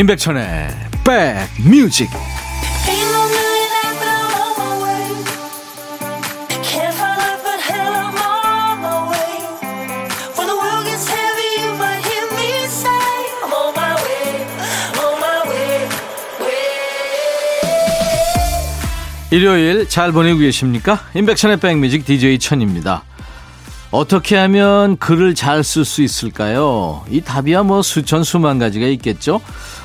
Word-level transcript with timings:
임백천의 0.00 0.68
백뮤직 1.04 2.08
일요일 19.30 19.86
잘 19.86 20.12
보내고 20.12 20.38
계십니까? 20.38 20.98
임백천의 21.14 21.58
백뮤직 21.58 22.06
DJ 22.06 22.38
천입니다. 22.38 23.04
어떻게 23.90 24.36
하면 24.36 24.96
글을 24.98 25.34
잘 25.34 25.60
쓸 25.64 25.84
수 25.84 26.02
있을까요? 26.02 27.02
이 27.10 27.20
답이야 27.20 27.64
뭐 27.64 27.82
수천 27.82 28.22
수만 28.22 28.58
가지가 28.58 28.86
있겠죠? 28.86 29.40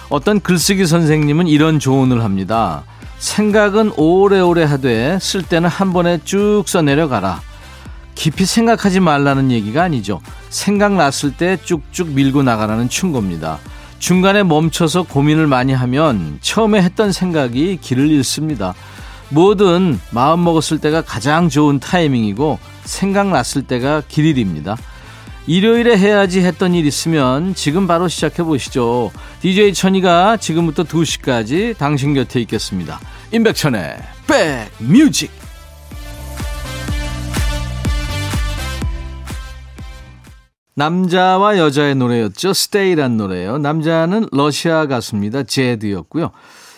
어떤 0.10 0.40
글쓰기 0.40 0.86
선생님은 0.86 1.48
이런 1.48 1.80
조언을 1.80 2.24
합니다. 2.24 2.84
생각은 3.18 3.94
오래오래 3.98 4.64
하되 4.64 5.18
쓸 5.20 5.42
때는 5.42 5.70
한 5.70 5.92
번에 5.92 6.20
쭉 6.24 6.64
써내려가라. 6.68 7.42
깊이 8.14 8.46
생각하지 8.46 9.00
말라는 9.00 9.52
얘기가 9.52 9.82
아니죠. 9.84 10.22
생각났을 10.50 11.36
때 11.36 11.58
쭉쭉 11.64 12.10
밀고 12.10 12.44
나가라는 12.44 12.88
충고입니다. 12.90 13.58
중간에 13.98 14.44
멈춰서 14.44 15.04
고민을 15.04 15.48
많이 15.48 15.74
하면 15.74 16.38
처음에 16.42 16.82
했던 16.84 17.12
생각이 17.12 17.80
길을 17.82 18.12
잃습니다. 18.12 18.76
뭐든 19.30 20.00
마음 20.12 20.44
먹었을 20.44 20.80
때가 20.80 21.02
가장 21.02 21.50
좋은 21.50 21.80
타이밍이고 21.80 22.60
생각났을 22.84 23.64
때가 23.64 24.04
길일입니다. 24.08 24.78
일요일에 25.48 25.98
해야지 25.98 26.42
했던 26.42 26.74
일 26.74 26.86
있으면 26.86 27.54
지금 27.54 27.86
바로 27.86 28.08
시작해 28.08 28.44
보시죠. 28.44 29.12
DJ 29.42 29.74
천이가 29.74 30.38
지금부터 30.38 30.84
2시까지 30.84 31.78
당신 31.78 32.14
곁에 32.16 32.40
있겠습니다. 32.42 33.00
임백천의 33.32 33.98
백뮤직 34.28 35.32
남자와 40.78 41.58
여자의 41.58 41.96
노래였죠. 41.96 42.54
스테이란 42.54 43.16
노래요. 43.16 43.58
남자는 43.58 44.28
러시아 44.32 44.88
가수입니다. 44.88 45.44
제드였고요. 45.44 46.32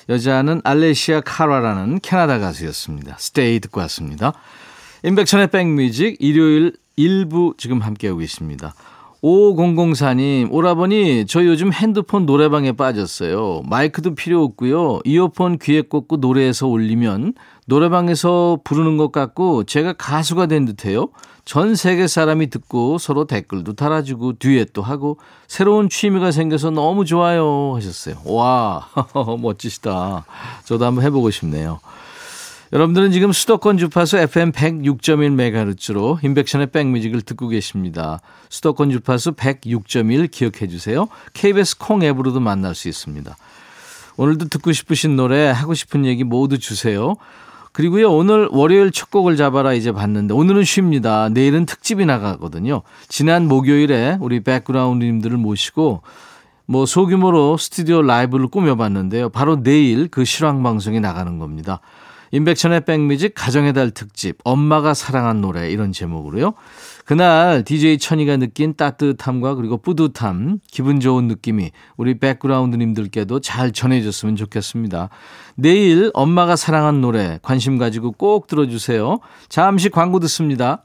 여자는 0.09 0.61
알레시아 0.63 1.21
카라라는 1.21 1.99
캐나다 2.01 2.39
가수였습니다. 2.39 3.15
스테이 3.17 3.59
듣고 3.59 3.81
왔습니다. 3.81 4.33
임백천의 5.03 5.47
백뮤직 5.47 6.17
일요일 6.19 6.73
1부 6.97 7.57
지금 7.57 7.81
함께하고 7.81 8.21
있습니다. 8.21 8.73
5004님, 9.21 10.51
오라버니, 10.51 11.25
저 11.27 11.43
요즘 11.43 11.73
핸드폰 11.73 12.25
노래방에 12.25 12.71
빠졌어요. 12.71 13.63
마이크도 13.65 14.15
필요 14.15 14.43
없고요. 14.43 15.01
이어폰 15.05 15.57
귀에 15.57 15.81
꽂고 15.81 16.17
노래해서 16.17 16.67
올리면 16.67 17.33
노래방에서 17.65 18.59
부르는 18.63 18.97
것 18.97 19.11
같고 19.11 19.63
제가 19.63 19.93
가수가 19.93 20.45
된 20.45 20.65
듯해요. 20.65 21.09
전 21.47 21.75
세계 21.75 22.07
사람이 22.07 22.49
듣고 22.49 22.97
서로 22.97 23.23
댓글도 23.23 23.71
달아주고 23.71 24.33
듀엣도 24.33 24.81
하고 24.81 25.17
새로운 25.47 25.87
취미가 25.87 26.31
생겨서 26.31 26.71
너무 26.71 27.05
좋아요 27.05 27.73
하셨어요. 27.73 28.17
와, 28.25 28.89
멋지시다. 29.39 30.25
저도 30.65 30.85
한번 30.85 31.05
해보고 31.05 31.31
싶네요. 31.31 31.79
여러분들은 32.73 33.13
지금 33.13 33.31
수도권 33.31 33.77
주파수 33.77 34.17
FM 34.17 34.51
106.1MHz로 34.51 36.21
인백션의 36.21 36.67
백뮤직을 36.67 37.21
듣고 37.21 37.47
계십니다. 37.47 38.19
수도권 38.49 38.91
주파수 38.91 39.31
106.1 39.31 40.29
기억해 40.29 40.67
주세요. 40.67 41.07
KBS 41.31 41.77
콩 41.77 42.03
앱으로도 42.03 42.41
만날 42.41 42.75
수 42.75 42.89
있습니다. 42.89 43.37
오늘도 44.17 44.49
듣고 44.49 44.73
싶으신 44.73 45.15
노래, 45.15 45.47
하고 45.47 45.73
싶은 45.73 46.03
얘기 46.03 46.25
모두 46.25 46.59
주세요. 46.59 47.15
그리고요, 47.77 48.11
오늘 48.11 48.49
월요일 48.49 48.89
첫 48.89 49.11
곡을 49.11 49.37
잡아라 49.37 49.73
이제 49.73 49.91
봤는데, 49.91 50.33
오늘은 50.33 50.63
쉽니다. 50.63 51.29
내일은 51.29 51.67
특집이 51.67 52.07
나가거든요. 52.07 52.81
지난 53.07 53.47
목요일에 53.47 54.17
우리 54.19 54.39
백그라운드님들을 54.39 55.37
모시고, 55.37 56.01
뭐 56.65 56.85
소규모로 56.87 57.57
스튜디오 57.57 58.01
라이브를 58.01 58.47
꾸며봤는데요. 58.47 59.29
바로 59.29 59.61
내일 59.61 60.07
그 60.07 60.25
실황 60.25 60.63
방송이 60.63 60.99
나가는 60.99 61.37
겁니다. 61.37 61.79
임백천의 62.31 62.83
백뮤직 62.85 63.33
가정의 63.35 63.73
달 63.73 63.91
특집 63.91 64.39
엄마가 64.43 64.95
사랑한 64.95 65.41
노래 65.41 65.69
이런 65.69 65.91
제목으로요. 65.91 66.55
그날 67.07 67.63
DJ 67.63 67.99
천이가 67.99 68.35
느낀 68.35 68.75
따뜻함과 68.75 69.55
그리고 69.55 69.77
뿌듯함, 69.77 70.59
기분 70.69 70.99
좋은 70.99 71.27
느낌이 71.27 71.71
우리 71.95 72.19
백그라운드님들께도 72.19 73.39
잘 73.39 73.71
전해졌으면 73.71 74.35
좋겠습니다. 74.35 75.07
내일 75.55 76.11
엄마가 76.13 76.57
사랑한 76.57 76.99
노래 76.99 77.39
관심 77.41 77.77
가지고 77.77 78.11
꼭 78.11 78.47
들어주세요. 78.47 79.19
잠시 79.47 79.87
광고 79.87 80.19
듣습니다. 80.19 80.83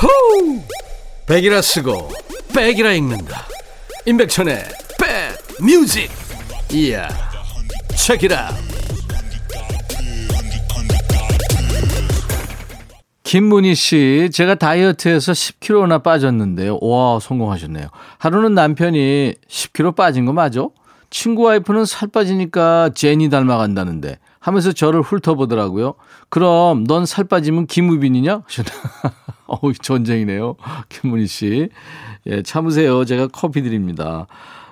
호우! 0.00 0.60
백이라 1.26 1.60
쓰고 1.60 2.08
백이라 2.54 2.92
읽는다. 2.92 3.48
임백천의 4.06 4.62
백 5.00 5.60
뮤직 5.60 6.08
이야 6.72 7.08
체키라 7.96 8.50
김문희 13.32 13.74
씨, 13.74 14.28
제가 14.30 14.56
다이어트해서 14.56 15.32
10kg나 15.32 16.02
빠졌는데요. 16.02 16.78
와, 16.82 17.18
성공하셨네요. 17.18 17.86
하루는 18.18 18.52
남편이 18.52 19.32
10kg 19.48 19.96
빠진 19.96 20.26
거 20.26 20.34
맞아? 20.34 20.66
친구 21.08 21.44
와이프는 21.44 21.86
살 21.86 22.08
빠지니까 22.08 22.90
제니 22.94 23.30
닮아간다는데 23.30 24.18
하면서 24.38 24.72
저를 24.72 25.00
훑어보더라고요. 25.00 25.94
그럼 26.28 26.84
넌 26.84 27.06
살 27.06 27.24
빠지면 27.24 27.68
김우빈이냐? 27.68 28.42
어우, 29.48 29.72
전쟁이네요. 29.80 30.56
김문희 30.90 31.26
씨. 31.26 31.70
예, 32.26 32.42
참으세요. 32.42 33.06
제가 33.06 33.28
커피 33.28 33.62
드립니다. 33.62 34.26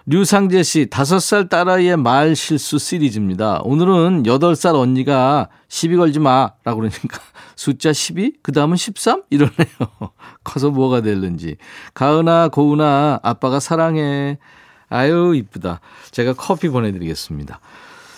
류상재 0.06 0.62
씨, 0.62 0.86
5살 0.86 1.48
딸아이의 1.48 1.96
말 1.96 2.34
실수 2.34 2.78
시리즈입니다. 2.78 3.60
오늘은 3.64 4.24
8살 4.24 4.74
언니가 4.74 5.48
시비 5.68 5.96
걸지 5.96 6.18
마. 6.18 6.52
라고 6.64 6.80
그러니까 6.80 7.20
숫자 7.54 7.92
12? 7.92 8.34
그 8.42 8.52
다음은 8.52 8.76
13? 8.76 9.22
이러네요. 9.30 9.54
커서 10.42 10.70
뭐가 10.70 11.02
될는지. 11.02 11.56
가은아, 11.94 12.48
고은아, 12.48 13.20
아빠가 13.22 13.60
사랑해. 13.60 14.38
아유, 14.88 15.34
이쁘다. 15.36 15.80
제가 16.10 16.32
커피 16.34 16.68
보내드리겠습니다. 16.68 17.60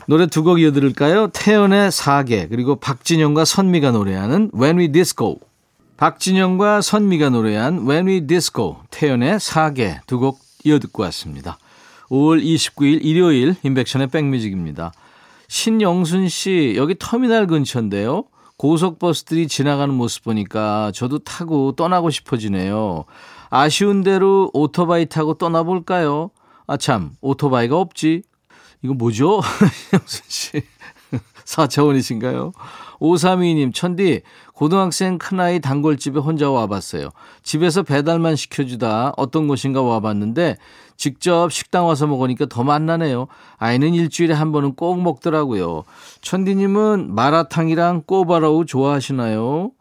노래 0.08 0.26
두 0.26 0.42
곡 0.42 0.60
이어들을까요? 0.60 1.28
태연의 1.28 1.92
사계, 1.92 2.48
그리고 2.48 2.76
박진영과 2.76 3.44
선미가 3.44 3.90
노래하는 3.92 4.50
When 4.54 4.78
We 4.78 4.90
Disco. 4.92 5.38
박진영과 5.96 6.80
선미가 6.80 7.30
노래한 7.30 7.86
When 7.88 8.08
We 8.08 8.26
Disco, 8.26 8.78
태연의 8.90 9.38
사계 9.40 10.00
두 10.06 10.18
곡 10.18 10.40
이어듣고 10.64 11.02
왔습니다. 11.04 11.58
5월 12.12 12.44
29일 12.44 13.00
일요일 13.02 13.56
인백션의 13.62 14.08
백뮤직입니다. 14.08 14.92
신영순 15.48 16.28
씨, 16.28 16.74
여기 16.76 16.94
터미널 16.98 17.46
근처인데요. 17.46 18.24
고속버스들이 18.58 19.48
지나가는 19.48 19.92
모습 19.94 20.24
보니까 20.24 20.92
저도 20.94 21.20
타고 21.20 21.72
떠나고 21.72 22.10
싶어지네요. 22.10 23.06
아쉬운 23.48 24.02
대로 24.02 24.50
오토바이 24.52 25.06
타고 25.06 25.34
떠나볼까요? 25.34 26.30
아, 26.66 26.76
참, 26.76 27.12
오토바이가 27.22 27.78
없지. 27.78 28.22
이거 28.82 28.92
뭐죠? 28.92 29.40
영순 29.92 30.22
씨. 30.28 30.62
4차원이신가요? 31.44 32.52
5322님, 33.00 33.74
천디, 33.74 34.22
고등학생 34.54 35.18
큰아이 35.18 35.60
단골집에 35.60 36.20
혼자 36.20 36.50
와봤어요. 36.50 37.08
집에서 37.42 37.82
배달만 37.82 38.36
시켜주다 38.36 39.14
어떤 39.16 39.48
곳인가 39.48 39.82
와봤는데 39.82 40.56
직접 40.96 41.50
식당 41.52 41.86
와서 41.86 42.06
먹으니까 42.06 42.46
더 42.46 42.62
맛나네요. 42.64 43.26
아이는 43.58 43.94
일주일에 43.94 44.34
한 44.34 44.52
번은 44.52 44.74
꼭 44.74 45.00
먹더라고요. 45.00 45.84
천디님은 46.20 47.14
마라탕이랑 47.14 48.02
꼬바로우 48.06 48.66
좋아하시나요? 48.66 49.72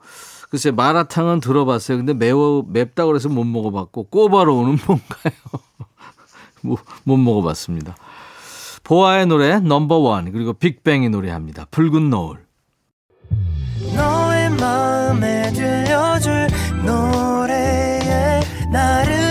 글쎄, 0.49 0.71
마라탕은 0.71 1.39
들어봤어요. 1.39 1.97
근데 1.97 2.13
매워, 2.13 2.65
맵다 2.67 3.05
그래서 3.05 3.29
못 3.29 3.45
먹어봤고, 3.45 4.03
꼬바로우는 4.09 4.79
뭔가요? 4.85 5.33
뭐, 6.61 6.77
못 7.03 7.17
먹어봤습니다. 7.17 7.95
보아의 8.83 9.27
노래 9.27 9.59
넘버원 9.59 10.31
그리고 10.31 10.53
빅뱅이 10.53 11.09
노래합니다. 11.09 11.65
붉은 11.71 12.09
노을. 12.09 12.45
너의 13.95 14.49
마음에 14.51 15.51
들려줄 15.53 16.47
노래에 16.83 18.41
나를 18.71 19.31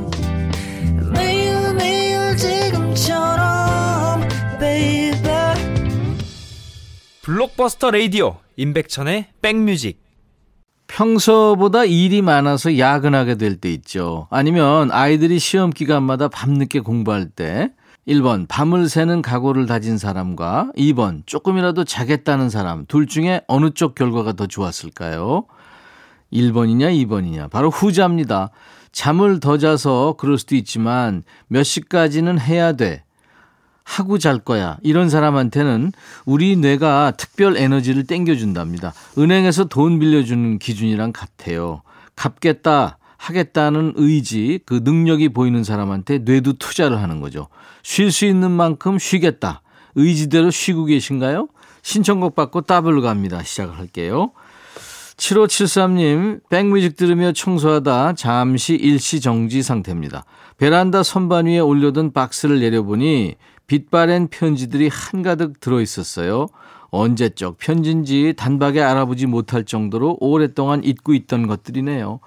블록버스터 7.31 7.91
레이디오 7.91 8.35
임백천의 8.57 9.27
백뮤직 9.41 10.01
평소보다 10.87 11.85
일이 11.85 12.21
많아서 12.21 12.77
야근하게 12.77 13.35
될 13.35 13.55
때 13.55 13.71
있죠. 13.71 14.27
아니면 14.29 14.91
아이들이 14.91 15.39
시험 15.39 15.69
기간마다 15.69 16.27
밤늦게 16.27 16.81
공부할 16.81 17.29
때 17.29 17.71
1번 18.05 18.49
밤을 18.49 18.89
새는 18.89 19.21
각오를 19.21 19.65
다진 19.65 19.97
사람과 19.97 20.71
2번 20.75 21.25
조금이라도 21.25 21.85
자겠다는 21.85 22.49
사람 22.49 22.85
둘 22.85 23.07
중에 23.07 23.39
어느 23.47 23.69
쪽 23.69 23.95
결과가 23.95 24.33
더 24.33 24.45
좋았을까요? 24.45 25.45
1번이냐 26.33 27.07
2번이냐 27.07 27.49
바로 27.49 27.69
후자입니다. 27.69 28.49
잠을 28.91 29.39
더 29.39 29.57
자서 29.57 30.15
그럴 30.17 30.37
수도 30.37 30.55
있지만 30.57 31.23
몇 31.47 31.63
시까지는 31.63 32.41
해야 32.41 32.73
돼. 32.73 33.05
하고 33.91 34.17
잘 34.17 34.39
거야. 34.39 34.77
이런 34.83 35.09
사람한테는 35.09 35.91
우리 36.25 36.55
뇌가 36.55 37.11
특별 37.17 37.57
에너지를 37.57 38.05
땡겨준답니다. 38.05 38.93
은행에서 39.17 39.65
돈 39.65 39.99
빌려주는 39.99 40.59
기준이랑 40.59 41.11
같아요. 41.11 41.81
갚겠다, 42.15 42.99
하겠다는 43.17 43.93
의지, 43.97 44.61
그 44.65 44.79
능력이 44.85 45.29
보이는 45.29 45.65
사람한테 45.65 46.19
뇌도 46.19 46.53
투자를 46.53 47.01
하는 47.01 47.19
거죠. 47.19 47.49
쉴 47.83 48.13
수 48.13 48.25
있는 48.25 48.49
만큼 48.51 48.97
쉬겠다. 48.97 49.61
의지대로 49.95 50.51
쉬고 50.51 50.85
계신가요? 50.85 51.49
신청곡 51.81 52.33
받고 52.33 52.61
따블로 52.61 53.01
갑니다. 53.01 53.43
시작을 53.43 53.77
할게요. 53.77 54.31
7573님, 55.17 56.39
백뮤직 56.49 56.95
들으며 56.95 57.33
청소하다 57.33 58.13
잠시 58.13 58.73
일시 58.75 59.19
정지 59.19 59.61
상태입니다. 59.61 60.23
베란다 60.57 61.03
선반 61.03 61.47
위에 61.47 61.59
올려둔 61.59 62.13
박스를 62.13 62.59
내려보니 62.61 63.35
빛바랜 63.67 64.27
편지들이 64.27 64.89
한가득 64.91 65.59
들어 65.59 65.81
있었어요. 65.81 66.47
언제적 66.89 67.57
편지인지 67.57 68.33
단박에 68.37 68.81
알아보지 68.81 69.25
못할 69.25 69.63
정도로 69.63 70.17
오랫동안 70.19 70.83
잊고 70.83 71.13
있던 71.13 71.47
것들이네요. 71.47 72.19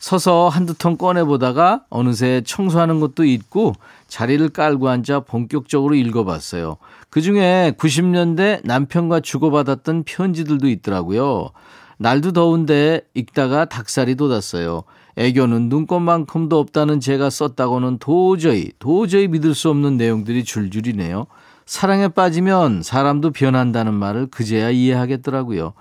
서서 0.00 0.48
한두 0.48 0.72
통 0.72 0.96
꺼내보다가 0.96 1.84
어느새 1.90 2.42
청소하는 2.46 3.00
것도 3.00 3.24
잊고 3.24 3.74
자리를 4.08 4.48
깔고 4.48 4.88
앉아 4.88 5.20
본격적으로 5.20 5.94
읽어봤어요. 5.94 6.78
그 7.10 7.20
중에 7.20 7.74
90년대 7.78 8.60
남편과 8.64 9.20
주고받았던 9.20 10.04
편지들도 10.04 10.68
있더라고요. 10.68 11.50
날도 11.98 12.32
더운데 12.32 13.02
읽다가 13.12 13.66
닭살이 13.66 14.14
돋았어요. 14.14 14.84
애교는 15.20 15.68
눈꽃만큼도 15.68 16.58
없다는 16.58 16.98
제가 16.98 17.28
썼다고는 17.28 17.98
도저히, 17.98 18.70
도저히 18.78 19.28
믿을 19.28 19.54
수 19.54 19.68
없는 19.68 19.98
내용들이 19.98 20.44
줄줄이네요. 20.44 21.26
사랑에 21.66 22.08
빠지면 22.08 22.82
사람도 22.82 23.32
변한다는 23.32 23.92
말을 23.92 24.28
그제야 24.28 24.70
이해하겠더라고요. 24.70 25.74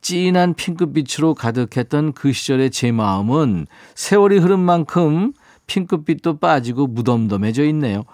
진한 0.00 0.54
핑크빛으로 0.54 1.34
가득했던 1.34 2.14
그 2.14 2.32
시절의 2.32 2.70
제 2.70 2.90
마음은 2.90 3.66
세월이 3.94 4.38
흐른 4.38 4.60
만큼 4.60 5.34
핑크빛도 5.66 6.38
빠지고 6.38 6.86
무덤덤해져 6.86 7.64
있네요. 7.64 8.04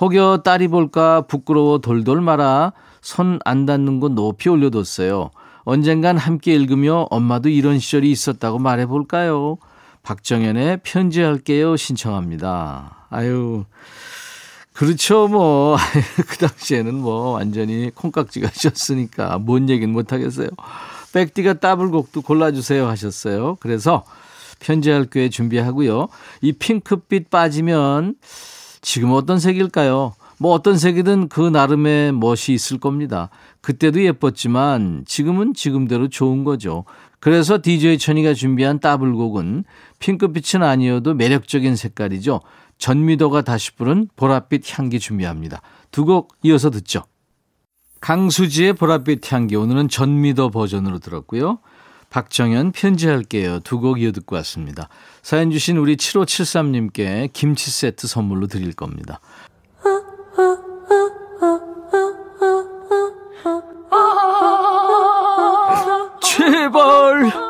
혹여 0.00 0.40
딸이 0.42 0.68
볼까 0.68 1.20
부끄러워 1.22 1.78
돌돌 1.78 2.22
말아 2.22 2.72
손 3.02 3.38
안 3.44 3.66
닿는 3.66 4.00
곳 4.00 4.12
높이 4.12 4.48
올려뒀어요. 4.48 5.30
언젠간 5.64 6.16
함께 6.16 6.54
읽으며 6.54 7.06
엄마도 7.10 7.50
이런 7.50 7.78
시절이 7.78 8.10
있었다고 8.10 8.58
말해볼까요? 8.58 9.58
박정현의 10.02 10.80
편지할게요 10.82 11.76
신청합니다. 11.76 13.06
아유, 13.10 13.64
그렇죠, 14.72 15.28
뭐. 15.28 15.76
그 16.26 16.38
당시에는 16.38 16.94
뭐 16.94 17.32
완전히 17.32 17.90
콩깍지가 17.94 18.50
셨으니까 18.52 19.38
뭔 19.38 19.68
얘기는 19.68 19.92
못하겠어요. 19.92 20.48
백디가 21.12 21.54
따블곡도 21.54 22.22
골라주세요 22.22 22.86
하셨어요. 22.86 23.56
그래서 23.60 24.04
편지할 24.60 25.06
게 25.06 25.28
준비하고요. 25.28 26.08
이 26.42 26.52
핑크빛 26.52 27.30
빠지면 27.30 28.14
지금 28.80 29.12
어떤 29.12 29.38
색일까요? 29.38 30.14
뭐 30.38 30.52
어떤 30.52 30.78
색이든 30.78 31.28
그 31.28 31.42
나름의 31.42 32.12
멋이 32.12 32.48
있을 32.48 32.78
겁니다. 32.78 33.28
그때도 33.60 34.02
예뻤지만 34.02 35.04
지금은 35.06 35.52
지금대로 35.52 36.08
좋은 36.08 36.44
거죠. 36.44 36.84
그래서 37.20 37.58
DJ 37.62 37.98
천이가 37.98 38.34
준비한 38.34 38.80
따블곡은 38.80 39.64
핑크빛은 39.98 40.62
아니어도 40.62 41.14
매력적인 41.14 41.76
색깔이죠. 41.76 42.40
전미도가 42.78 43.42
다시 43.42 43.74
부른 43.76 44.08
보랏빛 44.16 44.62
향기 44.78 44.98
준비합니다. 44.98 45.60
두 45.90 46.04
곡 46.06 46.34
이어서 46.42 46.70
듣죠. 46.70 47.02
강수지의 48.00 48.72
보랏빛 48.74 49.30
향기 49.32 49.56
오늘은 49.56 49.88
전미도 49.88 50.50
버전으로 50.50 50.98
들었고요. 50.98 51.58
박정현 52.08 52.72
편지할게요. 52.72 53.60
두 53.60 53.80
곡 53.80 54.00
이어 54.00 54.12
듣고 54.12 54.36
왔습니다. 54.36 54.88
사연 55.22 55.50
주신 55.50 55.76
우리 55.76 55.96
7573님께 55.96 57.28
김치 57.34 57.70
세트 57.70 58.06
선물로 58.06 58.46
드릴 58.46 58.72
겁니다. 58.72 59.20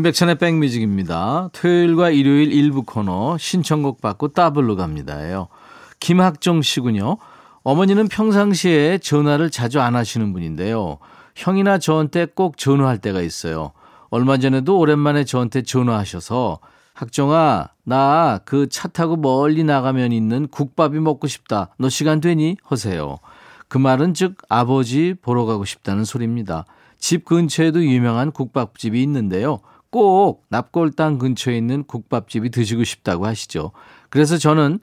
임백천의 0.00 0.36
백뮤직입니다. 0.36 1.50
토요일과 1.52 2.08
일요일 2.08 2.52
일부 2.52 2.84
코너 2.84 3.36
신청곡 3.38 4.00
받고 4.00 4.28
따블로 4.28 4.76
갑니다예요. 4.76 5.48
김학정 5.98 6.62
씨군요. 6.62 7.18
어머니는 7.64 8.08
평상시에 8.08 8.96
전화를 8.98 9.50
자주 9.50 9.78
안 9.80 9.96
하시는 9.96 10.32
분인데요. 10.32 10.96
형이나 11.36 11.76
저한테 11.76 12.26
꼭 12.34 12.56
전화할 12.56 12.96
때가 12.98 13.20
있어요. 13.20 13.72
얼마 14.08 14.38
전에도 14.38 14.78
오랜만에 14.78 15.24
저한테 15.24 15.62
전화하셔서 15.62 16.60
학정아, 16.94 17.68
나 17.84 18.40
그 18.46 18.68
차 18.70 18.88
타고 18.88 19.16
멀리 19.16 19.64
나가면 19.64 20.12
있는 20.12 20.48
국밥이 20.48 20.98
먹고 20.98 21.26
싶다. 21.26 21.74
너 21.78 21.90
시간 21.90 22.22
되니? 22.22 22.56
하세요. 22.64 23.18
그 23.68 23.76
말은 23.76 24.14
즉 24.14 24.36
아버지 24.48 25.14
보러 25.20 25.44
가고 25.44 25.66
싶다는 25.66 26.04
소리입니다. 26.06 26.64
집 26.98 27.26
근처에도 27.26 27.84
유명한 27.84 28.32
국밥집이 28.32 29.02
있는데요. 29.02 29.60
꼭 29.90 30.44
납골당 30.48 31.18
근처에 31.18 31.56
있는 31.56 31.84
국밥집이 31.84 32.50
드시고 32.50 32.84
싶다고 32.84 33.26
하시죠. 33.26 33.72
그래서 34.08 34.38
저는 34.38 34.78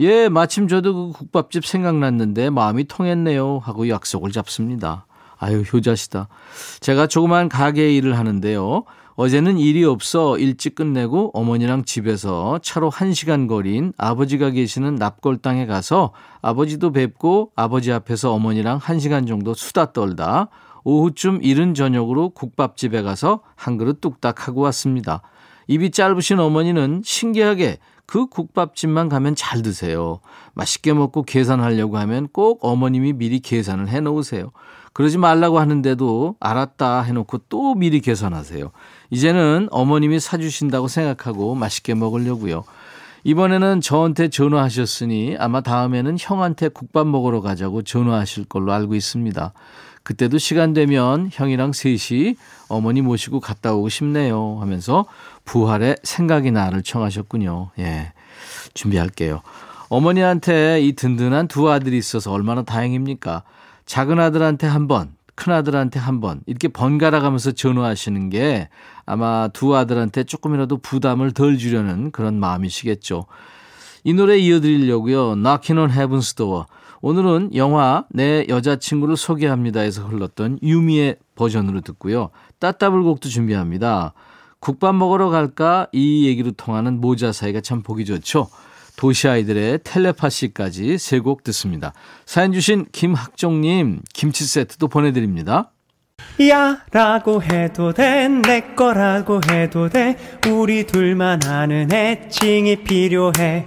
예, 0.00 0.28
마침 0.28 0.66
저도 0.66 1.12
그 1.12 1.18
국밥집 1.18 1.66
생각났는데 1.66 2.50
마음이 2.50 2.84
통했네요 2.84 3.60
하고 3.62 3.88
약속을 3.88 4.32
잡습니다. 4.32 5.06
아유, 5.36 5.60
효자시다. 5.60 6.28
제가 6.80 7.06
조그만 7.06 7.48
가게 7.48 7.94
일을 7.94 8.18
하는데요. 8.18 8.84
어제는 9.16 9.58
일이 9.58 9.84
없어 9.84 10.38
일찍 10.38 10.74
끝내고 10.74 11.30
어머니랑 11.34 11.84
집에서 11.84 12.58
차로 12.62 12.90
1시간 12.90 13.48
거리인 13.48 13.92
아버지가 13.96 14.50
계시는 14.50 14.96
납골당에 14.96 15.66
가서 15.66 16.12
아버지도 16.42 16.90
뵙고 16.90 17.52
아버지 17.54 17.92
앞에서 17.92 18.32
어머니랑 18.32 18.80
1시간 18.80 19.28
정도 19.28 19.54
수다 19.54 19.92
떨다 19.92 20.48
오후쯤 20.84 21.40
이른 21.42 21.74
저녁으로 21.74 22.30
국밥집에 22.30 23.02
가서 23.02 23.40
한 23.56 23.78
그릇 23.78 24.00
뚝딱 24.00 24.46
하고 24.46 24.60
왔습니다. 24.62 25.22
입이 25.66 25.90
짧으신 25.90 26.38
어머니는 26.38 27.02
신기하게 27.04 27.78
그 28.06 28.26
국밥집만 28.26 29.08
가면 29.08 29.34
잘 29.34 29.62
드세요. 29.62 30.20
맛있게 30.52 30.92
먹고 30.92 31.22
계산하려고 31.22 31.96
하면 31.98 32.28
꼭 32.32 32.58
어머님이 32.62 33.14
미리 33.14 33.40
계산을 33.40 33.88
해 33.88 34.00
놓으세요. 34.00 34.52
그러지 34.92 35.18
말라고 35.18 35.58
하는데도 35.58 36.36
알았다 36.38 37.02
해놓고 37.02 37.38
또 37.48 37.74
미리 37.74 38.00
계산하세요. 38.00 38.70
이제는 39.10 39.68
어머님이 39.70 40.20
사주신다고 40.20 40.86
생각하고 40.88 41.54
맛있게 41.54 41.94
먹으려고요. 41.94 42.64
이번에는 43.24 43.80
저한테 43.80 44.28
전화하셨으니 44.28 45.36
아마 45.38 45.62
다음에는 45.62 46.16
형한테 46.20 46.68
국밥 46.68 47.06
먹으러 47.06 47.40
가자고 47.40 47.82
전화하실 47.82 48.44
걸로 48.44 48.72
알고 48.72 48.94
있습니다. 48.94 49.52
그때도 50.04 50.38
시간 50.38 50.74
되면 50.74 51.30
형이랑 51.32 51.72
셋이 51.72 52.36
어머니 52.68 53.00
모시고 53.00 53.40
갔다 53.40 53.74
오고 53.74 53.88
싶네요 53.88 54.58
하면서 54.60 55.06
부활의 55.44 55.96
생각이 56.02 56.50
나를 56.50 56.82
청하셨군요. 56.82 57.70
예. 57.78 58.12
준비할게요. 58.74 59.40
어머니한테 59.88 60.80
이 60.82 60.94
든든한 60.94 61.48
두 61.48 61.70
아들이 61.70 61.96
있어서 61.98 62.32
얼마나 62.32 62.62
다행입니까? 62.62 63.42
작은 63.86 64.18
아들한테 64.18 64.66
한 64.66 64.88
번, 64.88 65.14
큰 65.34 65.52
아들한테 65.52 65.98
한 65.98 66.20
번, 66.20 66.40
이렇게 66.46 66.68
번갈아 66.68 67.20
가면서 67.20 67.52
전화하시는 67.52 68.30
게 68.30 68.68
아마 69.06 69.48
두 69.52 69.76
아들한테 69.76 70.24
조금이라도 70.24 70.78
부담을 70.78 71.32
덜 71.32 71.58
주려는 71.58 72.10
그런 72.10 72.40
마음이시겠죠. 72.40 73.26
이 74.04 74.12
노래 74.12 74.36
이어드리려고요. 74.38 75.34
Knocking 75.36 75.80
on 75.80 75.90
Heaven's 75.90 76.36
Door. 76.36 76.66
오늘은 77.08 77.50
영화 77.54 78.06
내 78.08 78.46
여자친구를 78.48 79.18
소개합니다에서 79.18 80.04
흘렀던 80.04 80.60
유미의 80.62 81.16
버전으로 81.34 81.82
듣고요. 81.82 82.30
따따블 82.60 83.02
곡도 83.02 83.28
준비합니다. 83.28 84.14
국밥 84.58 84.94
먹으러 84.94 85.28
갈까? 85.28 85.86
이 85.92 86.26
얘기로 86.26 86.52
통하는 86.52 87.02
모자 87.02 87.30
사이가 87.30 87.60
참 87.60 87.82
보기 87.82 88.06
좋죠. 88.06 88.48
도시 88.96 89.28
아이들의 89.28 89.80
텔레파시까지 89.84 90.96
세 90.96 91.18
곡 91.20 91.44
듣습니다. 91.44 91.92
사연 92.24 92.54
주신 92.54 92.86
김학종님 92.90 94.00
김치 94.14 94.46
세트도 94.46 94.88
보내드립니다. 94.88 95.72
야 96.48 96.78
라고 96.90 97.42
해도 97.42 97.92
돼 97.92 98.28
내 98.28 98.62
거라고 98.74 99.40
해도 99.50 99.90
돼 99.90 100.16
우리 100.48 100.86
둘만 100.86 101.44
아는 101.44 101.92
애칭이 101.92 102.76
필요해 102.76 103.66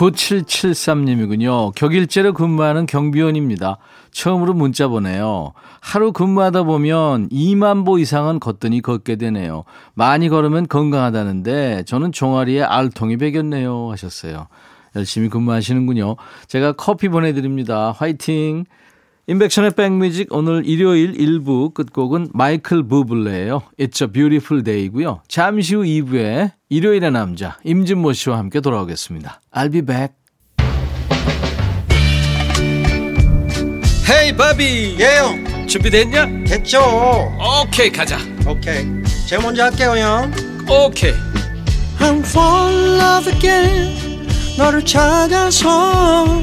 9773님이군요. 0.00 1.74
격일제로 1.74 2.32
근무하는 2.32 2.86
경비원입니다. 2.86 3.76
처음으로 4.12 4.54
문자 4.54 4.88
보내요. 4.88 5.52
하루 5.80 6.12
근무하다 6.12 6.62
보면 6.62 7.28
2만 7.28 7.84
보 7.84 7.98
이상은 7.98 8.40
걷더니 8.40 8.80
걷게 8.80 9.16
되네요. 9.16 9.64
많이 9.94 10.30
걸으면 10.30 10.68
건강하다는데 10.68 11.84
저는 11.84 12.12
종아리에 12.12 12.62
알통이 12.62 13.18
배겼네요. 13.18 13.90
하셨어요. 13.90 14.46
열심히 14.96 15.28
근무하시는군요. 15.28 16.16
제가 16.48 16.72
커피 16.72 17.08
보내드립니다. 17.08 17.92
화이팅! 17.92 18.64
인백션의 19.30 19.70
백뮤직 19.76 20.26
오늘 20.32 20.66
일요일 20.66 21.12
1부 21.12 21.72
끝곡은 21.72 22.30
마이클 22.34 22.82
부블레예요. 22.82 23.62
It's 23.78 24.02
a 24.02 24.10
beautiful 24.10 24.64
day고요. 24.64 25.22
잠시 25.28 25.76
후 25.76 25.82
2부에 25.82 26.50
일요일의 26.68 27.12
남자 27.12 27.56
임진모 27.62 28.12
씨와 28.12 28.38
함께 28.38 28.60
돌아오겠습니다. 28.60 29.40
I'll 29.52 29.70
be 29.70 29.82
back. 29.82 30.14
헤이 34.10 34.36
바비. 34.36 34.96
예영 34.98 35.68
준비됐냐? 35.68 36.26
됐죠 36.48 36.80
오케이 37.62 37.88
가자. 37.88 38.18
오케이 38.48 38.84
제가 39.28 39.42
먼저 39.44 39.62
할게요 39.62 39.90
형 39.96 40.32
오케이. 40.68 41.12
I'm 42.00 42.18
fall 42.26 42.74
in 42.74 42.98
love 42.98 43.32
again 43.32 44.26
너를 44.58 44.84
찾아서 44.84 46.42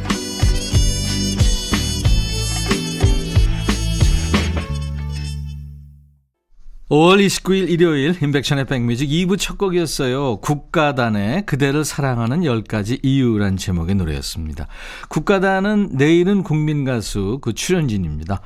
5월 6.91 7.25
29일 7.25 7.69
일요일 7.69 8.21
인백션의 8.21 8.65
백뮤직 8.65 9.07
2부 9.09 9.39
첫 9.39 9.57
곡이었어요. 9.57 10.41
국가단의 10.41 11.45
그대를 11.45 11.85
사랑하는 11.85 12.41
10가지 12.41 12.99
이유란 13.01 13.55
제목의 13.55 13.95
노래였습니다. 13.95 14.67
국가단은 15.07 15.91
내일은 15.93 16.43
국민가수 16.43 17.39
그 17.41 17.53
출연진입니다. 17.53 18.41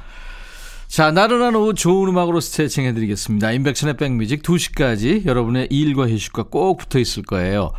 자, 0.88 1.10
나른한 1.10 1.56
오후 1.56 1.74
좋은 1.74 2.10
음악으로 2.10 2.40
스트레칭 2.40 2.86
해드리겠습니다. 2.86 3.52
인백션의 3.52 3.98
백뮤직 3.98 4.44
2시까지 4.44 5.26
여러분의 5.26 5.70
일과 5.72 6.08
휴식과 6.08 6.44
꼭 6.44 6.78
붙어 6.78 7.00
있을 7.00 7.24
거예요. 7.24 7.72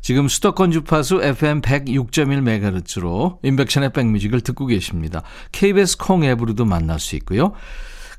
지금 0.00 0.28
수도권 0.28 0.70
주파수 0.70 1.20
FM 1.22 1.60
106.1MHz로 1.60 3.40
인백션의 3.42 3.92
백뮤직을 3.92 4.40
듣고 4.40 4.64
계십니다. 4.64 5.20
KBS 5.52 5.98
콩 5.98 6.24
앱으로도 6.24 6.64
만날 6.64 6.98
수 6.98 7.14
있고요. 7.16 7.52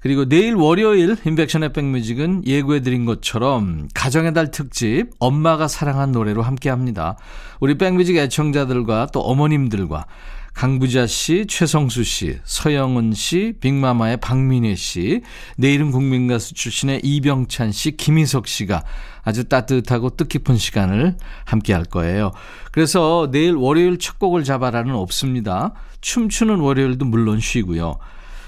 그리고 0.05 0.29
내일 0.29 0.53
월요일 0.53 1.17
인백션의 1.25 1.73
백뮤직은 1.73 2.43
예고해드린 2.45 3.05
것처럼 3.05 3.87
가정의 3.95 4.35
달 4.35 4.51
특집 4.51 5.07
엄마가 5.17 5.67
사랑한 5.67 6.11
노래로 6.11 6.43
함께합니다. 6.43 7.17
우리 7.59 7.75
백뮤직 7.75 8.15
애청자들과 8.15 9.07
또 9.11 9.21
어머님들과 9.21 10.05
강부자 10.53 11.07
씨, 11.07 11.47
최성수 11.47 12.03
씨, 12.03 12.37
서영은 12.43 13.13
씨, 13.13 13.55
빅마마의 13.59 14.17
박민혜 14.17 14.75
씨, 14.75 15.23
내일은 15.57 15.89
국민가수 15.89 16.53
출신의 16.53 17.01
이병찬 17.03 17.71
씨, 17.71 17.97
김희석 17.97 18.47
씨가 18.47 18.83
아주 19.23 19.45
따뜻하고 19.45 20.11
뜻깊은 20.11 20.57
시간을 20.57 21.17
함께 21.45 21.73
할 21.73 21.83
거예요. 21.83 22.31
그래서 22.71 23.29
내일 23.31 23.55
월요일 23.55 23.97
첫 23.97 24.19
곡을 24.19 24.43
잡아라는 24.43 24.93
없습니다. 24.93 25.73
춤추는 26.01 26.59
월요일도 26.59 27.05
물론 27.05 27.39
쉬고요. 27.39 27.97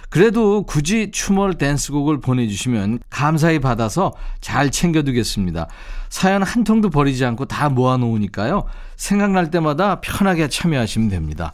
그래도 0.10 0.64
굳이 0.64 1.12
추몰 1.12 1.56
댄스곡을 1.56 2.22
보내주시면 2.22 3.00
감사히 3.10 3.60
받아서 3.60 4.14
잘 4.40 4.72
챙겨두겠습니다. 4.72 5.68
사연 6.10 6.44
한 6.44 6.64
통도 6.64 6.90
버리지 6.90 7.26
않고 7.26 7.46
다 7.46 7.70
모아놓으니까요. 7.70 8.64
생각날 8.96 9.52
때마다 9.52 10.00
편하게 10.00 10.48
참여하시면 10.48 11.10
됩니다. 11.10 11.54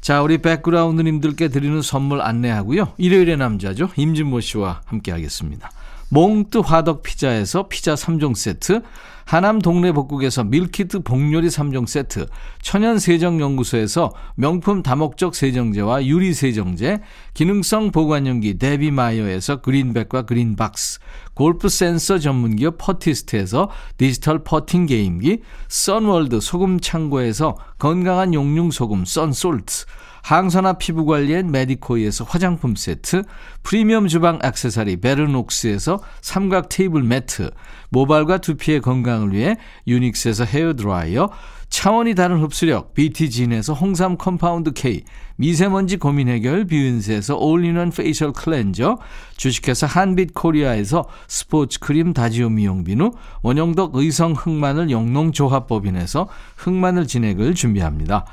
자, 0.00 0.20
우리 0.22 0.38
백그라운드님들께 0.38 1.48
드리는 1.48 1.80
선물 1.80 2.22
안내하고요. 2.22 2.94
일요일의 2.96 3.36
남자죠. 3.36 3.90
임진모 3.96 4.40
씨와 4.40 4.80
함께 4.86 5.12
하겠습니다. 5.12 5.70
몽뜨 6.08 6.58
화덕 6.58 7.02
피자에서 7.02 7.68
피자 7.68 7.94
3종 7.94 8.34
세트, 8.34 8.82
하남 9.24 9.60
동네 9.60 9.92
복국에서 9.92 10.44
밀키트 10.44 11.00
복요리 11.00 11.48
3종 11.48 11.86
세트, 11.86 12.26
천연 12.60 12.98
세정연구소에서 12.98 14.12
명품 14.34 14.82
다목적 14.82 15.34
세정제와 15.34 16.06
유리 16.06 16.34
세정제, 16.34 17.00
기능성 17.34 17.92
보관용기 17.92 18.58
데비마이어에서 18.58 19.60
그린백과 19.60 20.22
그린박스, 20.22 21.00
골프 21.34 21.68
센서 21.68 22.18
전문기업 22.18 22.76
퍼티스트에서 22.78 23.70
디지털 23.96 24.44
퍼팅 24.44 24.86
게임기, 24.86 25.40
선월드 25.68 26.40
소금 26.40 26.80
창고에서 26.80 27.56
건강한 27.78 28.34
용융 28.34 28.70
소금 28.70 29.04
썬솔트, 29.04 29.86
항산화 30.22 30.74
피부 30.74 31.04
관리엔 31.04 31.50
메디코이에서 31.50 32.24
화장품 32.24 32.76
세트, 32.76 33.24
프리미엄 33.62 34.06
주방 34.06 34.38
액세서리 34.42 34.98
베르녹스에서 34.98 36.00
삼각 36.20 36.68
테이블 36.68 37.02
매트, 37.02 37.50
모발과 37.90 38.38
두피의 38.38 38.80
건강 38.80 39.11
을 39.20 39.32
위해 39.32 39.56
유닉스에서 39.86 40.44
헤어 40.44 40.72
드라이어, 40.74 41.28
차원이 41.68 42.14
다른 42.14 42.42
흡수력 42.42 42.92
BT진에서 42.94 43.72
홍삼 43.72 44.16
compound 44.16 44.72
K, 44.72 45.04
미세먼지 45.36 45.96
고민 45.96 46.28
해결 46.28 46.66
뷰인스에서 46.66 47.36
올인원 47.36 47.90
페이셜 47.90 48.32
클렌저, 48.32 48.98
주식회사 49.36 49.86
한빛 49.86 50.34
코리아에서 50.34 51.06
스포츠 51.28 51.78
크림 51.80 52.12
다지오 52.12 52.50
미용 52.50 52.84
비누, 52.84 53.12
원형덕 53.42 53.96
의성 53.96 54.32
흑마늘 54.32 54.90
영농조합법인에서 54.90 56.28
흑마늘 56.56 57.06
진액을 57.06 57.54
준비합니다. 57.54 58.26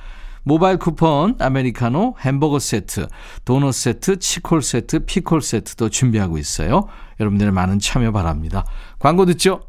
모바일 0.44 0.78
쿠폰, 0.78 1.36
아메리카노, 1.40 2.16
햄버거 2.20 2.60
세트, 2.60 3.08
도넛 3.46 3.74
세트, 3.74 4.20
치콜 4.20 4.62
세트, 4.62 5.06
피콜 5.06 5.42
세트도 5.42 5.90
준비하고 5.90 6.38
있어요. 6.38 6.88
여러분들의 7.20 7.54
많은 7.54 7.80
참여 7.80 8.12
바랍니다. 8.12 8.66
광고 9.00 9.26
듣죠? 9.26 9.69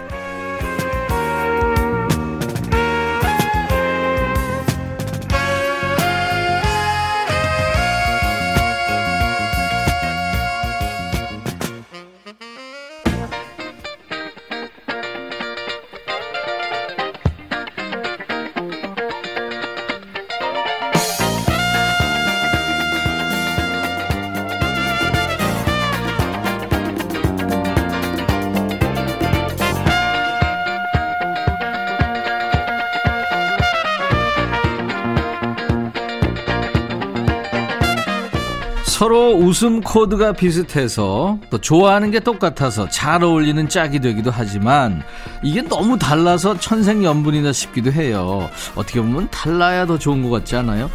웃음 39.33 39.81
코드가 39.81 40.33
비슷해서 40.33 41.37
또 41.49 41.57
좋아하는 41.59 42.11
게 42.11 42.19
똑같아서 42.19 42.87
잘 42.89 43.23
어울리는 43.23 43.67
짝이 43.69 43.99
되기도 43.99 44.31
하지만 44.31 45.03
이게 45.43 45.61
너무 45.61 45.97
달라서 45.97 46.59
천생연분이다 46.59 47.51
싶기도 47.53 47.91
해요. 47.91 48.49
어떻게 48.75 49.01
보면 49.01 49.29
달라야 49.31 49.85
더 49.85 49.97
좋은 49.97 50.23
것 50.23 50.29
같지 50.29 50.55
않아요? 50.55 50.89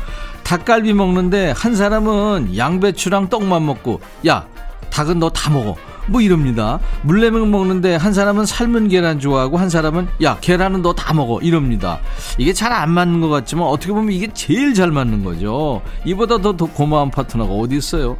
닭갈비 0.44 0.92
먹는데 0.92 1.52
한 1.56 1.74
사람은 1.74 2.56
양배추랑 2.56 3.28
떡만 3.28 3.66
먹고 3.66 4.00
야 4.26 4.46
닭은 4.90 5.18
너 5.18 5.28
다 5.30 5.50
먹어. 5.50 5.76
뭐 6.08 6.20
이럽니다. 6.20 6.78
물냉면 7.02 7.50
먹는데 7.50 7.96
한 7.96 8.12
사람은 8.12 8.46
삶은 8.46 8.88
계란 8.88 9.18
좋아하고 9.20 9.56
한 9.58 9.68
사람은 9.70 10.08
야 10.22 10.38
계란은 10.40 10.82
너 10.82 10.92
다 10.96 11.12
먹어 11.14 11.40
이럽니다. 11.40 11.98
이게 12.38 12.52
잘 12.52 12.72
안 12.72 12.90
맞는 12.90 13.20
것 13.20 13.28
같지만 13.28 13.66
어떻게 13.66 13.92
보면 13.92 14.12
이게 14.12 14.28
제일 14.34 14.74
잘 14.74 14.90
맞는 14.90 15.24
거죠. 15.24 15.82
이보다 16.04 16.38
더, 16.38 16.56
더 16.56 16.66
고마운 16.66 17.10
파트너가 17.10 17.52
어디 17.52 17.76
있어요? 17.76 18.16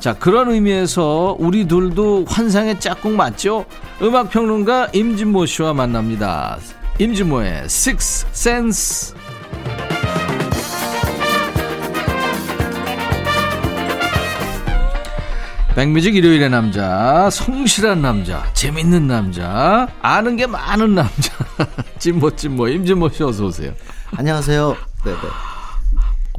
자 0.00 0.14
그런 0.14 0.50
의미에서 0.50 1.36
우리 1.38 1.66
둘도 1.68 2.24
환상의 2.28 2.80
짝꿍 2.80 3.16
맞죠? 3.16 3.64
음악평론가 4.00 4.88
임진모 4.92 5.46
씨와 5.46 5.72
만납니다. 5.74 6.58
임진모의 6.98 7.62
Six 7.64 8.26
Sense. 8.32 9.14
백뮤직 15.74 16.14
일요일의 16.14 16.50
남자, 16.50 17.30
성실한 17.30 18.02
남자, 18.02 18.44
재밌는 18.52 19.06
남자, 19.06 19.88
아는 20.02 20.36
게 20.36 20.46
많은 20.46 20.94
남자, 20.94 21.32
찐모 21.98 22.36
찐모 22.36 22.68
임진모 22.68 23.08
씨 23.08 23.22
어서 23.22 23.46
오세요. 23.46 23.72
안녕하세요. 24.16 24.76
네네. 25.04 25.51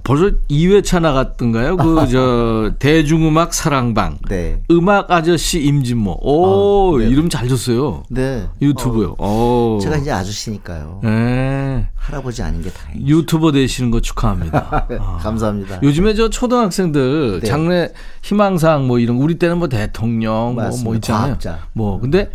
벌써 0.03 0.31
2회차 0.49 1.01
나갔던가요? 1.01 1.77
그 1.77 2.07
저 2.11 2.71
대중음악 2.79 3.53
사랑방, 3.53 4.17
네. 4.29 4.61
음악 4.69 5.09
아저씨 5.09 5.63
임진모. 5.63 6.19
오 6.21 6.95
아, 6.95 6.99
네. 6.99 7.07
이름 7.07 7.29
잘 7.29 7.47
줬어요. 7.47 8.03
네. 8.09 8.47
유튜브요. 8.61 9.15
오. 9.17 9.79
제가 9.81 9.97
이제 9.97 10.11
아저씨니까요. 10.11 10.99
네. 11.03 11.87
할아버지 11.95 12.43
아닌 12.43 12.61
게 12.61 12.69
다행이죠. 12.69 13.05
유튜버 13.05 13.53
되시는 13.53 13.91
거 13.91 14.01
축하합니다. 14.01 14.87
네, 14.91 14.97
아. 14.99 15.17
감사합니다. 15.21 15.79
요즘에 15.81 16.15
저 16.15 16.29
초등학생들 16.29 17.39
네. 17.41 17.47
장래 17.47 17.89
희망사항 18.23 18.87
뭐 18.87 18.99
이런 18.99 19.17
거 19.17 19.23
우리 19.23 19.39
때는 19.39 19.57
뭐 19.57 19.69
대통령 19.69 20.55
뭐. 20.55 20.69
뭐 20.83 20.95
있잖아요. 20.95 21.23
과학자. 21.27 21.59
뭐 21.71 21.99
근데 21.99 22.29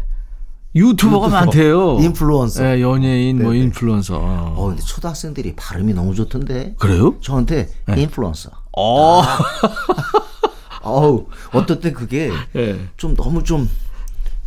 유튜버가 0.74 1.26
유튜버. 1.26 1.40
많대요. 1.40 1.98
인플루언서. 2.00 2.62
네, 2.62 2.80
연예인 2.82 3.42
뭐 3.42 3.52
네네. 3.52 3.64
인플루언서. 3.64 4.16
어, 4.18 4.66
근데 4.68 4.82
초등학생들이 4.82 5.54
발음이 5.56 5.94
너무 5.94 6.14
좋던데. 6.14 6.74
그래요? 6.78 7.16
저한테 7.20 7.68
인플루언서. 7.96 8.50
어. 8.76 9.22
어우, 10.82 11.26
어떨 11.52 11.80
때 11.80 11.92
그게 11.92 12.30
예. 12.56 12.88
좀 12.96 13.14
너무 13.16 13.42
좀 13.42 13.68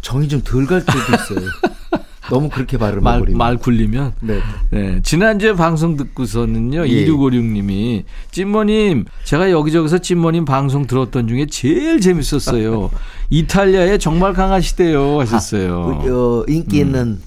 정이 0.01 0.27
좀 0.27 0.41
덜 0.43 0.65
갈 0.65 0.83
때도 0.85 0.99
있어요. 0.99 1.49
너무 2.29 2.49
그렇게 2.49 2.77
발음해 2.77 3.01
말, 3.01 3.19
버리면. 3.19 3.37
말 3.37 3.57
굴리면. 3.57 4.13
네. 4.21 4.39
네, 4.69 5.01
지난주에 5.01 5.53
방송 5.53 5.97
듣고서는요, 5.97 6.87
예. 6.87 7.05
2656님이, 7.05 8.03
찐머님, 8.31 9.05
제가 9.23 9.51
여기저기서 9.51 9.99
찐머님 9.99 10.45
방송 10.45 10.85
들었던 10.85 11.27
중에 11.27 11.47
제일 11.47 11.99
재밌었어요. 11.99 12.91
이탈리아에 13.31 13.97
정말 13.97 14.33
강하시대요. 14.33 15.19
하셨어요. 15.21 16.01
그, 16.03 16.41
어, 16.41 16.45
인기 16.47 16.79
있는 16.79 17.19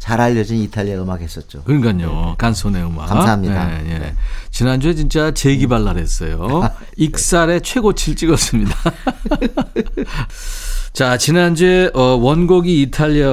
잘 0.00 0.18
알려진 0.20 0.56
이탈리아 0.56 1.00
음악 1.00 1.20
했었죠. 1.20 1.62
그러니까요. 1.62 2.34
간소네 2.38 2.82
음악. 2.82 3.06
감사합니다. 3.06 3.66
네, 3.66 3.84
예. 3.94 3.98
네. 3.98 4.14
지난주에 4.50 4.94
진짜 4.94 5.30
재기발랄했어요. 5.30 6.70
익살의 6.96 7.60
최고치를 7.60 8.16
찍었습니다. 8.16 8.74
자, 10.92 11.16
지난주에 11.16 11.90
어, 11.94 12.00
원곡이 12.16 12.82
이탈리아 12.82 13.28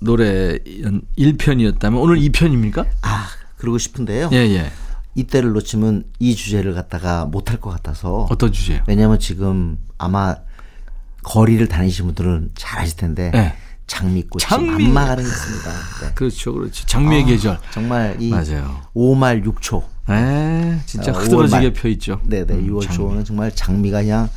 노래 0.00 0.58
1편이었다면 1.18 2.00
오늘 2.00 2.18
2편입니까? 2.18 2.86
아, 3.02 3.26
그러고 3.56 3.78
싶은데요. 3.78 4.28
예, 4.32 4.36
예. 4.36 4.70
이때를 5.14 5.52
놓치면 5.52 6.04
이 6.18 6.34
주제를 6.36 6.74
갖다가 6.74 7.24
못할 7.24 7.58
것 7.60 7.70
같아서. 7.70 8.26
어떤 8.30 8.52
주제요? 8.52 8.82
왜냐면 8.86 9.18
지금 9.18 9.78
아마 9.98 10.36
거리를 11.22 11.66
다니시는 11.66 12.08
분들은 12.14 12.50
잘 12.54 12.80
아실 12.82 12.96
텐데 12.96 13.30
네. 13.32 13.54
장미꽃이 13.86 14.40
장미. 14.40 14.84
만만하는 14.84 15.24
게 15.24 15.28
있습니다. 15.28 15.70
네. 16.02 16.12
그렇죠, 16.14 16.52
그렇죠. 16.52 16.86
장미의 16.86 17.24
계절. 17.24 17.58
정말 17.72 18.16
이 18.20 18.30
맞아요. 18.30 18.82
5말 18.94 19.44
6초. 19.44 19.82
에 20.10 20.78
진짜 20.86 21.12
어, 21.12 21.14
흐드러지게 21.14 21.58
5월 21.58 21.62
말. 21.64 21.72
펴 21.72 21.88
있죠. 21.88 22.20
네네. 22.24 22.54
음, 22.54 22.68
6월 22.68 22.82
장미. 22.82 22.96
초는 22.96 23.24
정말 23.24 23.54
장미가 23.54 24.02
그냥 24.02 24.28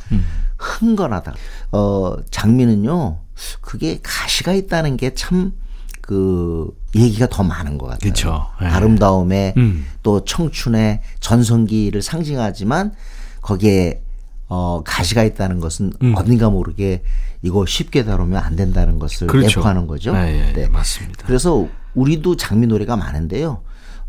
흥건하다. 0.64 1.34
어, 1.72 2.16
장미는요, 2.30 3.18
그게 3.60 4.00
가시가 4.02 4.52
있다는 4.52 4.96
게 4.96 5.14
참, 5.14 5.52
그, 6.00 6.70
얘기가 6.96 7.28
더 7.28 7.42
많은 7.42 7.78
것 7.78 7.86
같아요. 7.86 8.12
그쵸. 8.12 8.46
예. 8.62 8.66
아름다움에 8.66 9.54
음. 9.56 9.86
또 10.02 10.24
청춘의 10.24 11.00
전성기를 11.20 12.02
상징하지만 12.02 12.94
거기에 13.40 14.00
어, 14.48 14.82
가시가 14.84 15.24
있다는 15.24 15.58
것은 15.60 15.92
음. 16.02 16.14
어딘가 16.16 16.50
모르게 16.50 17.02
이거 17.42 17.66
쉽게 17.66 18.04
다루면 18.04 18.42
안 18.42 18.56
된다는 18.56 18.98
것을 18.98 19.26
그렇죠. 19.26 19.60
내포하는 19.60 19.86
거죠. 19.86 20.14
예, 20.14 20.54
예, 20.56 20.62
예, 20.62 20.66
맞습니다. 20.68 21.26
그래서 21.26 21.66
우리도 21.94 22.36
장미 22.36 22.66
노래가 22.66 22.96
많은데요. 22.96 23.62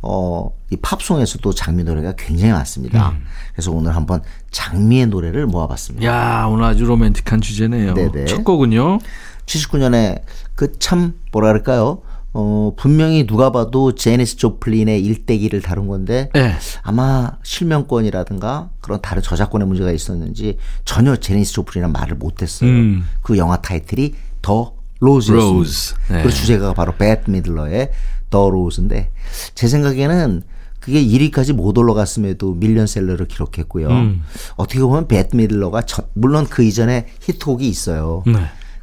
어, 0.07 0.51
이 0.69 0.75
팝송에서도 0.77 1.53
장미 1.53 1.83
노래가 1.83 2.13
굉장히 2.15 2.53
많습니다. 2.53 3.09
음. 3.09 3.25
그래서 3.53 3.71
오늘 3.71 3.95
한번 3.95 4.21
장미의 4.51 5.07
노래를 5.07 5.47
모아봤습니다. 5.47 6.05
야 6.05 6.45
오늘 6.45 6.63
아주 6.65 6.85
로맨틱한 6.85 7.41
주제네요. 7.41 7.93
네네. 7.95 8.25
첫 8.25 8.43
곡은요. 8.43 8.99
79년에 9.45 10.21
그 10.55 10.77
참 10.79 11.15
뭐라 11.31 11.49
그럴까요? 11.49 12.01
어, 12.37 12.73
분명히 12.75 13.25
누가 13.25 13.51
봐도 13.51 13.95
제니스 13.95 14.35
조플린의 14.35 15.01
일대기를 15.03 15.61
다룬 15.61 15.87
건데 15.87 16.29
예. 16.35 16.55
아마 16.83 17.31
실명권이라든가 17.43 18.69
그런 18.81 19.01
다른 19.01 19.21
저작권의 19.23 19.67
문제가 19.67 19.91
있었는지 19.91 20.57
전혀 20.83 21.15
재니스 21.15 21.53
조플린이란 21.53 21.91
말을 21.93 22.17
못했어요. 22.17 22.69
음. 22.69 23.07
그 23.21 23.37
영화 23.37 23.61
타이틀이 23.61 24.13
The 24.41 24.73
Rose였습니다. 24.99 25.57
Rose. 25.57 25.93
네. 26.09 26.21
그리고 26.23 26.29
주제가가 26.29 26.73
바로 26.73 26.95
베트 26.95 27.29
미들러의 27.29 27.91
The 28.35 28.49
Rose인데 28.49 29.11
제 29.55 29.67
생각에는 29.69 30.43
그게 30.81 31.01
1위까지 31.01 31.53
못 31.53 31.77
올라갔음에도 31.77 32.53
밀리언셀러를 32.55 33.27
기록했고요. 33.29 33.87
음. 33.87 34.23
어떻게 34.57 34.81
보면 34.81 35.07
베트 35.07 35.37
미들러가 35.37 35.83
저- 35.83 36.03
물론 36.13 36.45
그 36.45 36.61
이전에 36.63 37.07
히트곡이 37.21 37.65
있어요. 37.67 38.23
네. 38.27 38.33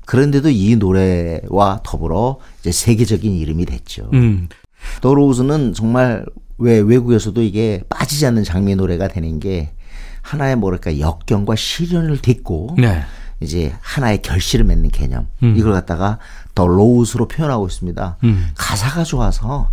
그런데도 0.07 0.49
이 0.49 0.77
노래와 0.77 1.81
더불어 1.85 2.39
이제 2.61 2.73
세계적인 2.73 3.31
이름이 3.35 3.67
됐죠. 3.67 4.09
음. 4.15 4.49
The 5.03 5.13
Rose는 5.15 5.75
정말 5.75 6.25
왜 6.59 6.79
외국에서도 6.81 7.41
이게 7.43 7.83
빠지지 7.91 8.25
않는 8.27 8.45
장미 8.45 8.75
노래가 8.75 9.07
되는 9.09 9.39
게 9.39 9.71
하나의 10.23 10.57
뭐랄까 10.57 10.99
역경과 10.99 11.57
시련을 11.57 12.19
딛고 12.19 12.77
네. 12.79 13.03
이제 13.43 13.75
하나의 13.81 14.23
결실을 14.23 14.65
맺는 14.65 14.91
개념 14.91 15.27
음. 15.43 15.55
이걸 15.57 15.73
갖다가 15.73 16.19
The 16.55 16.67
Rose로 16.67 17.29
표현하고 17.29 17.67
있습니다. 17.67 18.17
음. 18.25 18.51
가사가 18.57 19.05
좋아서 19.05 19.71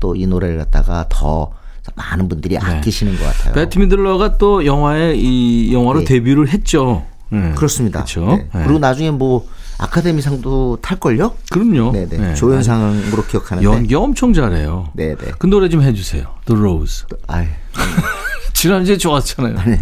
또 0.00 0.14
이 0.16 0.26
노래를 0.26 0.58
갖다가 0.58 1.06
더 1.08 1.52
많은 1.94 2.28
분들이 2.28 2.58
아끼시는 2.58 3.16
것 3.18 3.24
같아요. 3.24 3.54
베트 3.54 3.78
미들러가 3.78 4.36
또 4.38 4.64
영화에 4.66 5.14
이 5.16 5.72
영화로 5.72 6.00
네. 6.00 6.04
데뷔를 6.04 6.48
했죠. 6.48 7.04
네. 7.30 7.52
그렇습니다. 7.54 8.04
네. 8.04 8.24
네. 8.36 8.48
그리고 8.52 8.78
나중에 8.78 9.10
뭐 9.10 9.46
아카데미상도 9.78 10.78
탈 10.82 10.98
걸요? 11.00 11.34
그럼요. 11.50 11.92
네네. 11.92 12.16
네. 12.18 12.34
조연상으로 12.34 13.24
기억하는데. 13.26 13.66
연기 13.68 13.94
엄청 13.94 14.32
잘해요. 14.32 14.90
네네. 14.94 15.16
그 15.38 15.46
노래 15.46 15.68
좀 15.68 15.82
해주세요. 15.82 16.24
The 16.46 16.60
Rose. 16.60 17.06
아이, 17.26 17.46
지난주에 18.54 18.96
좋았잖아요. 18.96 19.54
네. 19.66 19.80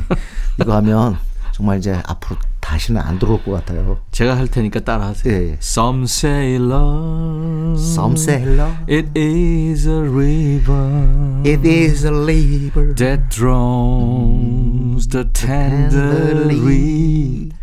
이거 0.61 0.75
하면 0.77 1.19
정말 1.53 1.79
이제 1.79 2.01
앞으로 2.07 2.37
다시는 2.71 3.01
안 3.01 3.19
들어올 3.19 3.43
것 3.43 3.51
같아요. 3.51 3.99
제가 4.13 4.37
할 4.37 4.47
테니까 4.47 4.79
따라하세요. 4.81 5.35
예, 5.35 5.49
예. 5.51 5.53
Some 5.61 6.05
say 6.05 6.55
love. 6.55 7.77
Some 7.81 8.15
say 8.17 8.45
love. 8.45 8.77
It 8.89 9.09
is 9.19 9.89
a 9.89 10.03
river. 10.03 11.43
It 11.45 11.67
is 11.69 12.07
a 12.07 12.13
labor. 12.15 12.95
that 12.95 13.29
drowns 13.29 15.09
the 15.09 15.25
tender 15.33 16.47
reed. 16.47 17.55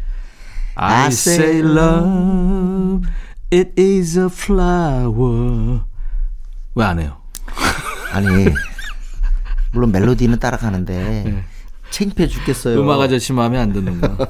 I 0.76 1.08
say 1.10 1.62
love, 1.64 3.08
it 3.50 3.72
is 3.80 4.20
a 4.20 4.26
flower. 4.28 5.84
왜 6.76 6.84
안 6.84 7.00
해요? 7.00 7.16
아니 8.12 8.28
물론 9.72 9.92
멜로디는 9.94 10.40
따라가는데 10.40 11.44
창피해 11.92 12.28
죽겠어요. 12.28 12.76
네. 12.76 12.82
음악 12.82 13.00
아저씨 13.00 13.32
마음에 13.32 13.58
안 13.58 13.72
드는 13.72 14.02
거. 14.02 14.28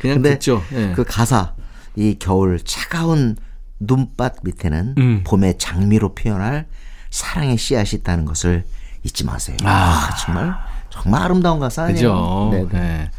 그냥 0.00 0.22
듣죠. 0.22 0.62
예. 0.72 0.92
그 0.94 1.04
가사 1.04 1.54
이 1.96 2.16
겨울 2.18 2.60
차가운 2.64 3.36
눈밭 3.80 4.36
밑에는 4.42 4.94
음. 4.98 5.24
봄의 5.24 5.58
장미로 5.58 6.14
표현할 6.14 6.66
사랑의 7.10 7.56
씨앗이 7.58 8.00
있다는 8.00 8.24
것을 8.24 8.64
잊지 9.04 9.24
마세요. 9.24 9.56
아, 9.64 10.10
정말 10.24 10.54
정말 10.90 11.22
아름다운 11.22 11.58
가사 11.60 11.84
아니에요? 11.84 11.94
그죠? 11.94 12.50
네, 12.52 12.62
네. 12.72 12.78
네. 12.80 13.10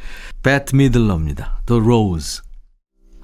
배트 0.44 0.76
미들러입니다. 0.76 1.60
The 1.66 1.82
Rose. 1.82 2.42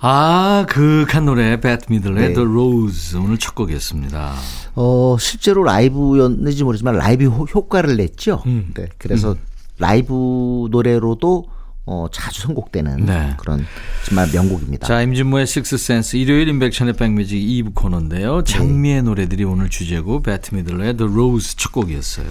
아, 0.04 0.66
그윽한 0.68 1.26
노래, 1.26 1.60
베트 1.60 1.86
미들러의 1.92 2.30
네. 2.30 2.34
The 2.34 2.48
Rose. 2.48 3.20
오늘 3.20 3.38
첫 3.38 3.54
곡이었습니다. 3.54 4.34
어, 4.76 5.16
실제로 5.20 5.64
라이브였는지 5.64 6.64
모르지만 6.64 6.96
라이브 6.98 7.26
효- 7.26 7.44
효과를 7.46 7.98
냈죠. 7.98 8.42
음. 8.48 8.72
네. 8.76 8.88
그래서 8.98 9.36
라이브 9.78 10.68
노래로도 10.72 11.46
어, 11.86 12.08
자주 12.12 12.42
선곡되는 12.42 13.06
네. 13.06 13.34
그런 13.38 13.66
정말 14.06 14.30
명곡입니다. 14.32 14.88
자, 14.88 15.02
임진모의 15.02 15.48
식스센스 15.48 16.16
일요일 16.16 16.48
인백션의 16.48 16.94
백뮤직 16.94 17.38
2부 17.38 17.74
코너인데요. 17.74 18.44
장미의 18.44 19.04
노래들이 19.04 19.44
오늘 19.44 19.70
주제고 19.70 20.22
베트 20.22 20.54
미들러의 20.56 20.98
The 20.98 21.12
Rose 21.12 21.56
첫 21.58 21.72
곡이었어요. 21.72 22.28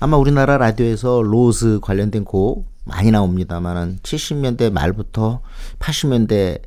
아마 0.00 0.16
우리나라 0.16 0.58
라디오에서 0.58 1.22
Rose 1.22 1.80
관련된 1.80 2.24
곡 2.24 2.68
많이 2.84 3.10
나옵니다만은 3.10 3.98
70년대 4.02 4.72
말부터 4.72 5.42
80년대 5.78 6.62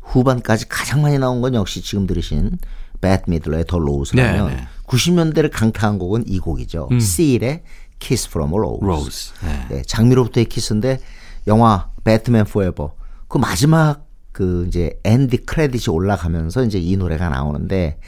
후반까지 0.00 0.68
가장 0.68 1.02
많이 1.02 1.18
나온 1.18 1.40
건 1.40 1.54
역시 1.54 1.82
지금 1.82 2.06
들으신 2.06 2.58
베트 3.00 3.28
미들러의 3.28 3.64
The 3.66 3.78
Rose라면 3.78 4.48
네, 4.48 4.54
네. 4.54 4.68
90년대를 4.86 5.50
강타한 5.52 5.98
곡은 5.98 6.24
이 6.26 6.38
곡이죠. 6.38 6.88
씰의 6.98 7.62
Kiss 7.98 8.28
from 8.28 8.52
a 8.52 8.58
Rose. 8.58 8.80
Rose. 8.82 9.32
네. 9.42 9.66
네, 9.70 9.82
장미로부터의 9.82 10.46
키스인데 10.46 11.00
영화 11.46 11.90
배트맨 12.04 12.44
포에버 12.46 12.94
그 13.28 13.38
마지막 13.38 14.06
그 14.32 14.64
이제 14.66 14.98
엔드 15.04 15.44
크레딧이 15.44 15.94
올라가면서 15.94 16.64
이제 16.64 16.78
이 16.78 16.96
노래가 16.96 17.28
나오는데 17.28 17.98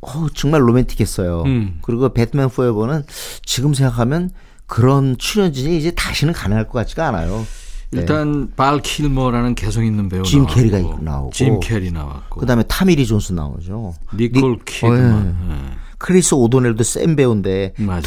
어 0.00 0.26
정말 0.34 0.62
로맨틱했어요. 0.62 1.42
음. 1.46 1.78
그리고 1.82 2.08
배트맨 2.12 2.50
포에버는 2.50 3.04
지금 3.44 3.74
생각하면 3.74 4.30
그런 4.66 5.16
출연진이 5.18 5.76
이제 5.78 5.90
다시는 5.90 6.32
가능할 6.32 6.64
것 6.66 6.72
같지가 6.72 7.08
않아요. 7.08 7.46
네. 7.90 8.00
일단 8.00 8.50
발 8.56 8.80
킬머라는 8.82 9.54
개성 9.54 9.84
있는 9.84 10.08
배우 10.08 10.22
짐 10.24 10.40
나왔고, 10.40 10.54
캐리가 10.54 10.78
나오고. 11.00 11.30
짐 11.32 11.60
캐리 11.60 11.92
나왔고 11.92 12.40
그다음에 12.40 12.62
타미리 12.64 13.06
존스 13.06 13.32
나오죠. 13.32 13.94
니콜 14.14 14.52
니- 14.52 14.64
키드만 14.64 15.12
어, 15.12 15.34
예. 15.48 15.52
예. 15.54 15.56
크리스 15.98 16.34
오도넬도 16.34 16.82
센 16.84 17.16
배우인데 17.16 17.74
맞아요. 17.78 18.02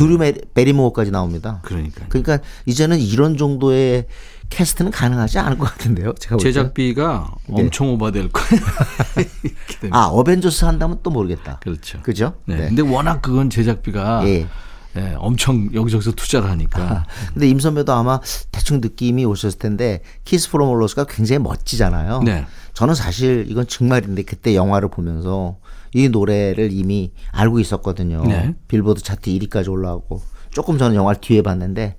베리모어까지 0.54 1.12
나옵니다. 1.12 1.62
그러니까 1.64 2.06
그러니까 2.10 2.40
이제는 2.66 3.00
이런 3.00 3.38
정도의 3.38 4.06
캐스트는 4.50 4.92
가능하지 4.92 5.40
않을 5.40 5.58
것 5.58 5.66
같은데요. 5.66 6.14
제가. 6.20 6.38
제작비가 6.38 7.32
네. 7.48 7.62
엄청 7.62 7.94
오버될 7.94 8.30
거예요. 8.30 8.64
아 9.92 10.06
어벤져스 10.06 10.66
한다면 10.66 11.00
또 11.04 11.10
모르겠다. 11.10 11.60
그렇죠. 11.62 12.02
그죠? 12.02 12.34
네. 12.46 12.56
네. 12.56 12.68
근데 12.68 12.82
워낙 12.82 13.22
그건 13.22 13.50
제작비가 13.50 14.28
예. 14.28 14.48
예, 14.98 15.14
엄청 15.20 15.70
여기저기서 15.74 16.12
투자를 16.14 16.50
하니까 16.50 16.82
아, 16.82 17.06
근데 17.34 17.48
임선배도 17.48 17.94
아마 17.94 18.20
대충 18.52 18.82
느낌이 18.82 19.24
오셨을 19.24 19.60
텐데 19.60 20.02
Kiss 20.26 20.50
from 20.50 20.70
a 20.70 20.75
Rose가 20.75 21.06
굉장히 21.06 21.40
멋지잖아요. 21.44 22.24
네. 22.24 22.46
저는 22.74 22.96
사실 22.96 23.46
이건 23.48 23.68
정말인데 23.68 24.24
그때 24.24 24.56
영화를 24.56 24.90
보면서 24.90 25.58
이 25.94 26.10
노래를 26.10 26.72
이미 26.72 27.12
알고 27.32 27.60
있었거든요. 27.60 28.24
네. 28.26 28.56
빌보드 28.68 29.02
차트 29.02 29.30
1위까지 29.32 29.72
올라오고 29.72 30.22
조금 30.52 30.78
저는 30.78 30.96
영화를 30.96 31.22
뒤에 31.22 31.42
봤는데 31.42 31.98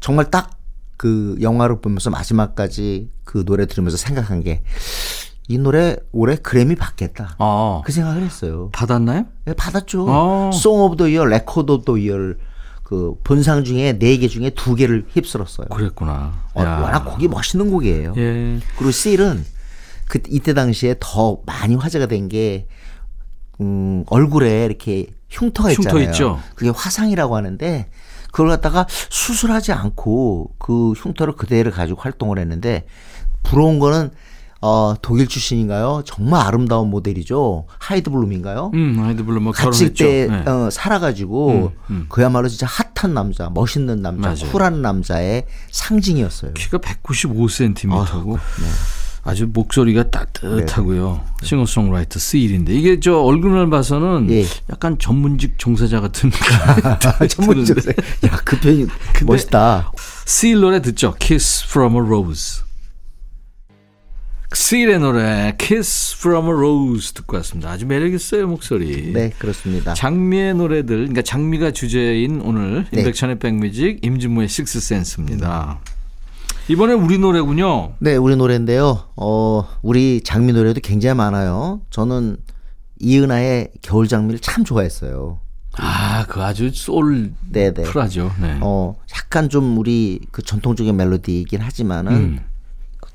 정말 0.00 0.30
딱 0.30 0.50
그 0.98 1.36
영화를 1.42 1.82
보면서 1.82 2.08
마지막까지 2.08 3.10
그 3.24 3.44
노래 3.44 3.66
들으면서 3.66 3.98
생각한 3.98 4.42
게 4.42 4.62
이 5.48 5.58
노래 5.58 5.96
올해 6.10 6.34
그래미 6.36 6.74
받겠다. 6.74 7.36
아, 7.38 7.80
그 7.84 7.92
생각을 7.92 8.22
했어요. 8.22 8.68
받았나요? 8.72 9.26
네, 9.44 9.52
받았죠. 9.54 10.06
어. 10.08 10.50
Song 10.52 10.80
of 10.80 10.96
the 10.96 11.06
Year, 11.06 11.24
Record 11.24 11.70
of 11.70 11.84
the 11.84 11.96
Year 11.98 12.34
그 12.82 13.14
본상 13.22 13.62
중에 13.62 13.96
네 13.98 14.16
개 14.18 14.26
중에 14.26 14.50
두 14.50 14.74
개를 14.74 15.06
휩쓸었어요. 15.10 15.68
그랬구나. 15.68 16.32
어, 16.54 16.62
야. 16.62 16.80
워낙 16.80 17.04
곡이 17.04 17.28
멋있는 17.28 17.70
곡이에요. 17.70 18.14
예. 18.16 18.58
그리고 18.76 18.90
실은 18.90 19.44
그 20.08 20.18
이때 20.28 20.52
당시에 20.54 20.96
더 20.98 21.38
많이 21.46 21.74
화제가 21.76 22.06
된 22.06 22.28
게 22.28 22.66
음, 23.60 24.04
얼굴에 24.08 24.64
이렇게 24.66 25.06
흉터가 25.30 25.70
흉터 25.70 25.82
있잖아요. 25.98 26.10
있죠. 26.10 26.40
그게 26.54 26.70
화상이라고 26.70 27.36
하는데 27.36 27.88
그걸 28.30 28.48
갖다가 28.48 28.86
수술하지 28.88 29.72
않고 29.72 30.52
그 30.58 30.92
흉터를 30.92 31.34
그대로 31.36 31.70
가지고 31.70 32.00
활동을 32.00 32.38
했는데 32.38 32.86
부러운 33.42 33.78
거는 33.78 34.10
어, 34.62 34.94
독일 35.00 35.28
출신인가요? 35.28 36.02
정말 36.04 36.46
아름다운 36.46 36.88
모델이죠. 36.88 37.66
하이디 37.78 38.10
클룸인가요? 38.10 38.70
음, 38.74 38.98
하이디 38.98 39.15
클룸 39.15 39.40
뭐 39.40 39.52
같이. 39.52 39.92
때 39.92 40.26
네. 40.26 40.50
어, 40.50 40.70
살아가지고 40.70 41.50
음, 41.50 41.68
음. 41.90 42.06
그야말로 42.08 42.48
진짜 42.48 42.66
핫한 42.66 43.14
남자, 43.14 43.50
멋있는 43.50 44.00
남자, 44.02 44.28
맞아요. 44.30 44.50
쿨한 44.52 44.82
남자의 44.82 45.44
상징이었어요. 45.70 46.54
키가 46.54 46.78
195cm고 46.78 48.32
네. 48.32 48.66
아주 49.26 49.48
목소리가 49.52 50.08
따뜻하고요. 50.10 51.20
싱어송라이터 51.42 52.20
스일인데 52.20 52.72
이게 52.72 53.00
저 53.00 53.18
얼굴을 53.18 53.68
봐서는 53.68 54.28
예. 54.30 54.44
약간 54.70 54.98
전문직 55.00 55.58
종사자 55.58 56.00
같은 56.00 56.30
전문적. 57.28 57.76
드는데. 57.76 58.02
야, 58.28 58.40
그 58.44 58.58
표현 58.60 58.88
멋있다. 59.24 59.90
스일 60.24 60.60
노래 60.60 60.80
듣죠. 60.80 61.16
Kiss 61.18 61.66
from 61.68 61.94
a 61.96 62.00
Rose. 62.00 62.62
스일의 64.54 65.00
노래 65.00 65.54
Kiss 65.58 66.16
from 66.18 66.46
a 66.46 66.52
Rose 66.52 67.12
듣고 67.12 67.36
왔습니다. 67.38 67.70
아주 67.72 67.84
매력 67.84 68.14
있어요 68.14 68.46
목소리. 68.46 69.12
네, 69.12 69.30
그렇습니다. 69.38 69.92
장미의 69.94 70.54
노래들, 70.54 70.96
그러니까 70.98 71.22
장미가 71.22 71.72
주제인 71.72 72.40
오늘 72.42 72.86
네. 72.92 73.00
임백천의 73.00 73.40
백뮤직 73.40 73.98
임진모의 74.02 74.48
식스센스입니다. 74.48 75.80
이번에 76.68 76.94
우리 76.94 77.18
노래군요. 77.18 77.94
네, 78.00 78.16
우리 78.16 78.36
노래인데요. 78.36 79.04
어, 79.16 79.68
우리 79.82 80.20
장미 80.22 80.52
노래도 80.52 80.80
굉장히 80.80 81.16
많아요. 81.16 81.80
저는 81.90 82.38
이은하의 82.98 83.70
겨울 83.82 84.08
장미를 84.08 84.40
참 84.40 84.64
좋아했어요. 84.64 85.38
아, 85.78 86.24
그 86.26 86.42
아주 86.42 86.70
소울 86.72 87.32
네, 87.50 87.72
네. 87.72 87.82
풀하죠. 87.82 88.32
네. 88.40 88.58
어, 88.62 88.96
약간 89.14 89.48
좀 89.48 89.78
우리 89.78 90.20
그 90.32 90.42
전통적인 90.42 90.96
멜로디이긴 90.96 91.60
하지만은 91.60 92.12
음. 92.12 92.40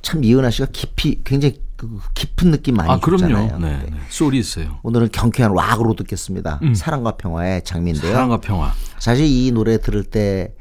참 0.02 0.24
이은하 0.24 0.50
씨가 0.50 0.68
깊이 0.72 1.22
굉장히 1.24 1.60
그 1.76 2.00
깊은 2.14 2.52
느낌 2.52 2.76
많이 2.76 2.92
아. 2.92 3.00
줬잖아요. 3.00 3.58
네, 3.58 3.78
네. 3.78 3.86
네. 3.90 3.98
소울이 4.10 4.38
있어요. 4.40 4.78
오늘은 4.84 5.10
경쾌한 5.12 5.54
락으로 5.54 5.96
듣겠습니다. 5.96 6.62
사랑과 6.76 7.18
평화의 7.18 7.64
장미인데요. 7.64 8.14
사랑과 8.14 8.40
평화. 8.40 8.72
사실 9.00 9.26
이 9.26 9.52
노래 9.52 9.80
들을 9.80 10.04
때 10.04 10.54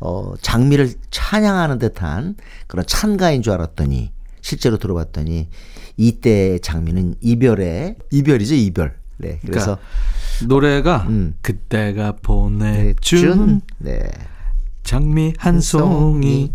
어, 0.00 0.34
장미를 0.40 0.92
찬양하는 1.10 1.78
듯한 1.78 2.36
그런 2.66 2.86
찬가인 2.86 3.42
줄 3.42 3.52
알았더니 3.52 4.12
실제로 4.40 4.78
들어봤더니 4.78 5.48
이때의 5.96 6.60
장미는 6.60 7.16
이별의 7.20 7.96
이별이죠 8.10 8.54
이별. 8.54 8.96
네. 9.18 9.40
그래서 9.44 9.78
노래가 10.46 11.06
음. 11.08 11.34
그때가 11.42 12.16
보내준 12.22 13.18
준 13.18 13.60
네. 13.78 14.08
장미 14.84 15.34
한 15.36 15.60
송이 15.60 16.52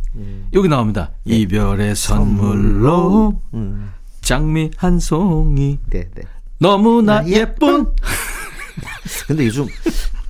여기 0.53 0.67
나옵니다. 0.69 1.12
이별의 1.25 1.95
선물로 1.95 3.41
음. 3.53 3.91
장미 4.21 4.71
한 4.77 4.99
송이 4.99 5.79
네, 5.89 6.10
네. 6.15 6.23
너무나 6.58 7.21
나 7.21 7.27
예쁜 7.27 7.88
근데 9.27 9.45
요즘 9.45 9.67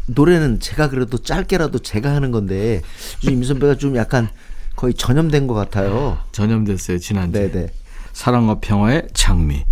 노래는 0.07 0.59
제가 0.59 0.89
그래도 0.89 1.17
짧게라도 1.17 1.79
제가 1.79 2.13
하는 2.13 2.31
건데 2.31 2.81
임 3.23 3.43
선배가 3.43 3.75
좀 3.75 3.95
약간 3.95 4.29
거의 4.75 4.93
전염된 4.93 5.47
것 5.47 5.53
같아요. 5.53 6.17
전염됐어요 6.31 6.97
지난주. 6.99 7.39
네, 7.39 7.51
네. 7.51 7.67
사랑과 8.11 8.59
평화의 8.59 9.07
장미. 9.13 9.63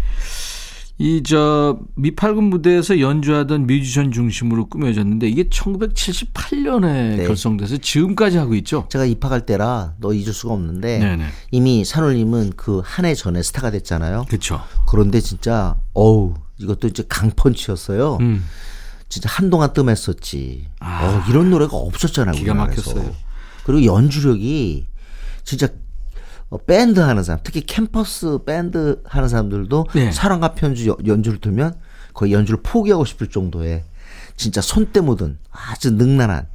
이 0.97 1.23
저 1.25 1.79
미팔군 1.95 2.43
무대에서 2.45 2.99
연주하던 2.99 3.65
뮤지션 3.65 4.11
중심으로 4.11 4.67
꾸며졌는데 4.67 5.27
이게 5.27 5.43
1978년에 5.49 7.17
네. 7.17 7.25
결성돼서 7.25 7.77
지금까지 7.77 8.37
하고 8.37 8.53
있죠. 8.55 8.85
제가 8.89 9.05
입학할 9.05 9.45
때라 9.47 9.93
너 9.99 10.13
잊을 10.13 10.31
수가 10.33 10.53
없는데 10.53 10.99
네네. 10.99 11.25
이미 11.51 11.83
산울님은 11.85 12.51
그 12.55 12.81
한 12.85 13.05
해 13.05 13.15
전에 13.15 13.41
스타가 13.41 13.71
됐잖아요. 13.71 14.25
그렇죠. 14.29 14.61
그런데 14.87 15.21
진짜 15.21 15.75
어우 15.93 16.35
이것도 16.59 16.87
이제 16.89 17.03
강펀치였어요. 17.09 18.17
음. 18.21 18.43
진짜 19.11 19.27
한동안 19.29 19.73
뜸했었지. 19.73 20.67
아. 20.79 21.03
어, 21.05 21.29
이런 21.29 21.49
노래가 21.49 21.75
없었잖아요. 21.75 22.33
기가 22.33 22.53
우리나라에서. 22.53 22.93
막혔어요. 22.95 23.13
그리고 23.65 23.83
연주력이 23.93 24.85
진짜 25.43 25.67
어, 26.49 26.57
밴드 26.57 26.99
하는 27.01 27.21
사람, 27.21 27.41
특히 27.43 27.61
캠퍼스 27.61 28.39
밴드 28.45 29.01
하는 29.05 29.27
사람들도 29.27 29.87
네. 29.93 30.11
사랑과 30.11 30.53
편지 30.53 30.87
연- 30.87 30.95
연주를 31.05 31.39
들면 31.39 31.75
거의 32.13 32.31
연주를 32.33 32.61
포기하고 32.63 33.03
싶을 33.05 33.27
정도의 33.27 33.83
진짜 34.37 34.61
손때 34.61 35.01
묻은 35.01 35.37
아주 35.51 35.91
능란한 35.91 36.47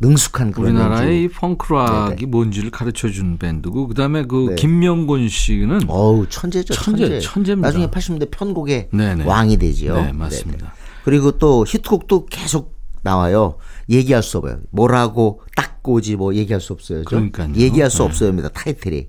능숙한 0.00 0.50
그런 0.52 0.70
우리나라의 0.76 1.20
이 1.20 1.22
연주. 1.24 1.34
펑크락이 1.40 2.16
네네. 2.16 2.26
뭔지를 2.30 2.70
가르쳐 2.70 3.08
준 3.08 3.38
밴드고 3.38 3.86
그다음에 3.88 4.24
그 4.24 4.46
네. 4.50 4.54
김명곤 4.56 5.28
씨는 5.28 5.82
어우 5.88 6.26
천재죠 6.28 6.74
천재, 6.74 7.04
천재. 7.08 7.20
천재입니다. 7.20 7.68
나중에 7.68 7.86
80년대 7.88 8.30
편곡의 8.32 8.88
네네. 8.92 9.24
왕이 9.24 9.58
되지요. 9.58 9.94
네, 9.96 10.12
맞습니다. 10.12 10.74
그리고 11.10 11.32
또 11.32 11.64
히트곡도 11.66 12.26
계속 12.26 12.78
나와요. 13.02 13.56
얘기할 13.88 14.22
수 14.22 14.38
없어요. 14.38 14.60
뭐라고 14.70 15.42
딱 15.56 15.82
꼬지 15.82 16.14
뭐 16.14 16.36
얘기할 16.36 16.60
수 16.60 16.72
없어요. 16.72 17.00
죠 17.00 17.04
그러니까요. 17.04 17.52
얘기할 17.56 17.90
수 17.90 17.98
네. 17.98 18.04
없어요입니다. 18.04 18.50
타이틀이. 18.50 19.08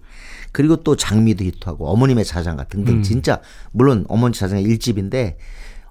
그리고 0.52 0.78
또 0.78 0.96
장미도 0.96 1.44
히트하고 1.44 1.88
어머님의 1.90 2.26
자장가 2.26 2.64
등등 2.64 2.96
음. 2.96 3.04
진짜 3.04 3.40
물론 3.72 4.04
어머니 4.10 4.34
자장가 4.34 4.68
1집인데 4.68 5.36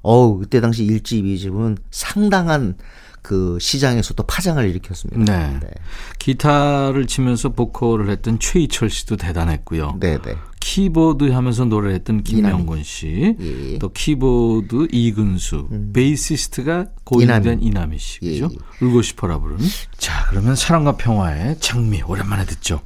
어우 0.03 0.39
그때 0.41 0.61
당시 0.61 0.85
1집 0.85 1.23
2집은 1.23 1.77
상당한 1.93 2.75
그 3.23 3.57
시장에서도 3.61 4.21
파장을 4.25 4.69
일으켰습니다. 4.69 5.61
네. 5.61 5.71
기타를 6.19 7.07
치면서 7.07 7.51
보컬을 7.51 8.11
했던 8.11 8.41
최희철 8.41 8.91
씨도 8.91 9.17
대단했고요. 9.17 9.99
네, 10.01 10.19
네. 10.19 10.35
키보드 10.61 11.31
하면서 11.31 11.65
노래를 11.65 11.95
했던 11.97 12.23
김명곤 12.23 12.83
씨, 12.85 13.35
예. 13.41 13.45
음. 13.45 13.79
또 13.81 13.89
키보드 13.93 14.89
이근수, 14.93 15.69
베이시스트가 15.93 16.87
고인된 17.05 17.61
이남희. 17.63 17.67
이남희 17.67 17.99
씨, 17.99 18.21
그죠? 18.21 18.51
예, 18.53 18.85
울고 18.87 19.03
싶어라 19.03 19.39
부르는. 19.41 19.65
자, 19.97 20.27
그러면 20.29 20.55
사랑과 20.55 20.97
평화의 20.97 21.59
장미 21.61 22.03
오랜만에 22.03 22.45
듣죠. 22.45 22.81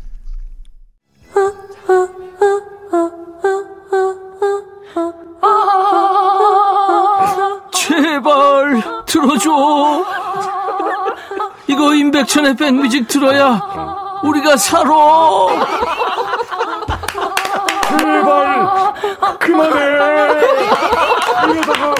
제발 7.72 9.04
들어줘. 9.06 10.04
이거 11.68 11.94
임백천의 11.94 12.56
백뮤직 12.56 13.08
들어야 13.08 13.60
우리가 14.22 14.56
살아. 14.56 14.90
제발! 17.98 19.38
그만해! 19.38 19.78
이러다가 21.52 21.94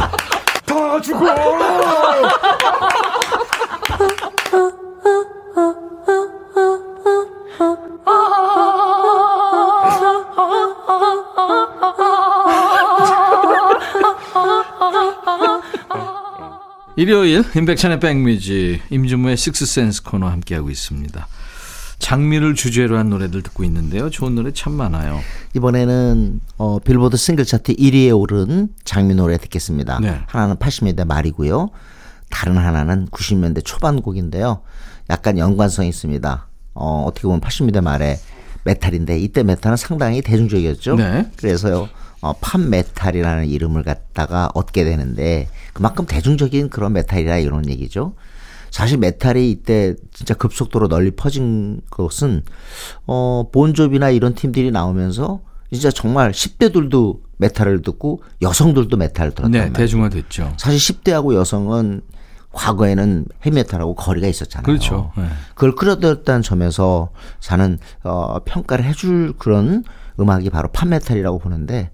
다 0.67 1.01
죽어! 1.01 1.35
일요일 16.97 17.43
임백천의 17.57 17.99
백뮤직 17.99 18.81
임준무의 18.89 19.37
식스센스 19.37 20.03
코너 20.05 20.29
함께하고 20.29 20.71
있습니다. 20.71 21.27
장미를 22.05 22.55
주제로 22.55 22.99
한 22.99 23.09
노래들 23.09 23.41
듣고 23.41 23.65
있는데요. 23.65 24.11
좋은 24.11 24.35
노래 24.35 24.53
참 24.53 24.75
많아요. 24.75 25.21
이번에는 25.55 26.39
어, 26.59 26.79
빌보드 26.79 27.17
싱글 27.17 27.47
차트 27.47 27.77
1위에 27.77 28.15
오른 28.15 28.69
장미 28.85 29.15
노래 29.15 29.39
듣겠습니다. 29.39 30.01
네. 30.03 30.21
하나는 30.27 30.57
80년대 30.57 31.07
말이고요. 31.07 31.71
다른 32.29 32.59
하나는 32.59 33.07
90년대 33.07 33.65
초반 33.65 34.03
곡인데요. 34.03 34.61
약간 35.09 35.39
연관성이 35.39 35.89
있습니다. 35.89 36.47
어, 36.75 37.05
어떻게 37.07 37.23
보면 37.23 37.41
80년대 37.41 37.81
말에 37.81 38.21
메탈인데 38.65 39.19
이때 39.19 39.43
메탈은 39.43 39.79
상당히 39.79 40.21
대중적이었죠. 40.21 40.97
네. 40.97 41.31
그래서요. 41.37 41.89
어, 42.21 42.35
팝 42.39 42.61
메탈이라는 42.61 43.47
이름을 43.47 43.83
갖다가 43.83 44.51
얻게 44.53 44.85
되는데 44.85 45.49
그만큼 45.73 46.05
대중적인 46.05 46.69
그런 46.69 46.93
메탈이라 46.93 47.39
이런 47.39 47.67
얘기죠. 47.67 48.13
사실 48.75 48.99
메탈이 48.99 49.53
이때 49.53 49.95
진짜 50.13 50.35
급속도로 50.35 50.89
널리 50.89 51.13
퍼진 51.13 51.81
것은 51.91 52.43
어 53.07 53.49
본조비나 53.53 54.11
이런 54.11 54.35
팀들이 54.35 54.73
나오면서 54.73 55.43
진짜 55.71 55.93
정말 55.93 56.33
10대들도 56.33 57.21
메탈을 57.37 57.83
듣고 57.83 58.25
여성들도 58.43 58.97
메탈을 58.97 59.31
들었단 59.31 59.53
네, 59.53 59.59
말이에요. 59.59 59.75
대중화됐죠. 59.75 60.55
사실 60.57 60.81
10대하고 60.81 61.35
여성은 61.35 62.01
과거에는 62.51 63.27
헤비메탈하고 63.47 63.95
거리가 63.95 64.27
있었잖아요. 64.27 64.65
그렇죠. 64.65 65.13
네. 65.17 65.29
그걸 65.55 65.77
끌어들였다는 65.77 66.43
점에서 66.43 67.11
사는 67.39 67.79
어, 68.03 68.41
평가를 68.45 68.85
해줄 68.85 69.35
그런 69.39 69.85
음악이 70.19 70.51
바로 70.51 70.67
팝메탈이라고 70.73 71.39
보는데 71.39 71.93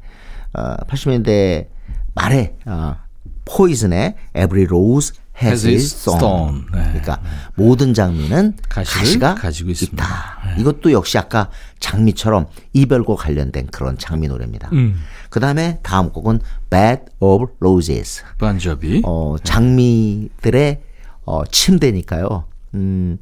어, 0.54 0.76
80년대 0.88 1.66
말에 2.14 2.56
어, 2.64 2.96
포이즌의 3.44 4.16
Every 4.34 4.64
Rose 4.64 5.19
Has 5.42 5.66
Has 5.66 5.68
Its 5.68 6.04
thorn. 6.18 6.66
네. 6.72 6.82
그러니까 6.88 7.20
모든 7.54 7.94
장미는 7.94 8.54
가시가 8.68 9.34
가지고 9.36 9.70
있습니다. 9.70 10.04
있다. 10.04 10.60
이것도 10.60 10.92
역시 10.92 11.18
아까 11.18 11.50
장미처럼 11.78 12.46
이별과 12.72 13.14
관련된 13.16 13.68
그런 13.68 13.96
장미 13.98 14.28
노래입니다. 14.28 14.68
음. 14.72 15.00
그 15.30 15.40
다음에 15.40 15.78
다음 15.82 16.10
곡은 16.10 16.40
Bed 16.68 17.02
of 17.20 17.46
Roses. 17.60 18.22
반저비. 18.38 19.02
어, 19.04 19.36
장미들의 19.42 20.82
어, 21.24 21.44
침대니까요. 21.46 22.44
음, 22.74 23.18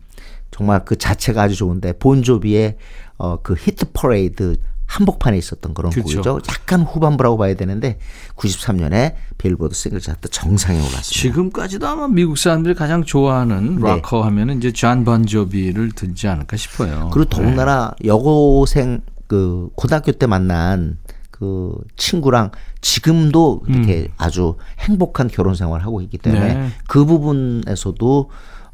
정말 0.50 0.84
그 0.84 0.96
자체가 0.96 1.42
아주 1.42 1.54
좋은데 1.54 1.92
본조비의 1.94 2.76
어, 3.18 3.40
그 3.42 3.54
히트 3.54 3.92
퍼레이드 3.92 4.56
한복판에 4.88 5.36
있었던 5.36 5.74
그런 5.74 5.92
그쵸. 5.92 6.02
곡이죠. 6.02 6.40
약간 6.48 6.82
후반부라고 6.82 7.36
봐야 7.36 7.54
되는데 7.54 7.98
93년에 8.36 9.14
빌보드 9.36 9.74
싱글 9.74 10.00
차트 10.00 10.30
정상에 10.30 10.78
올랐습니다. 10.78 11.08
지금까지도 11.08 11.86
아마 11.86 12.08
미국 12.08 12.38
사람들이 12.38 12.74
가장 12.74 13.04
좋아하는 13.04 13.76
네. 13.76 13.82
락커 13.82 14.22
하면은 14.22 14.56
이제 14.58 14.72
존 14.72 15.04
본조비를 15.04 15.92
듣지 15.92 16.26
않을까 16.26 16.56
싶어요. 16.56 17.10
그리고 17.12 17.28
더군다나 17.28 17.92
여고생 18.04 19.02
그 19.26 19.68
고등학교 19.76 20.10
때 20.12 20.26
만난 20.26 20.96
그 21.30 21.72
친구랑 21.96 22.50
지금도 22.80 23.62
이렇게 23.68 24.08
아주 24.16 24.56
행복한 24.80 25.28
결혼 25.28 25.54
생활을 25.54 25.84
하고 25.84 26.00
있기 26.00 26.16
때문에 26.16 26.54
네. 26.54 26.68
그 26.88 27.04
부분에서도 27.04 28.30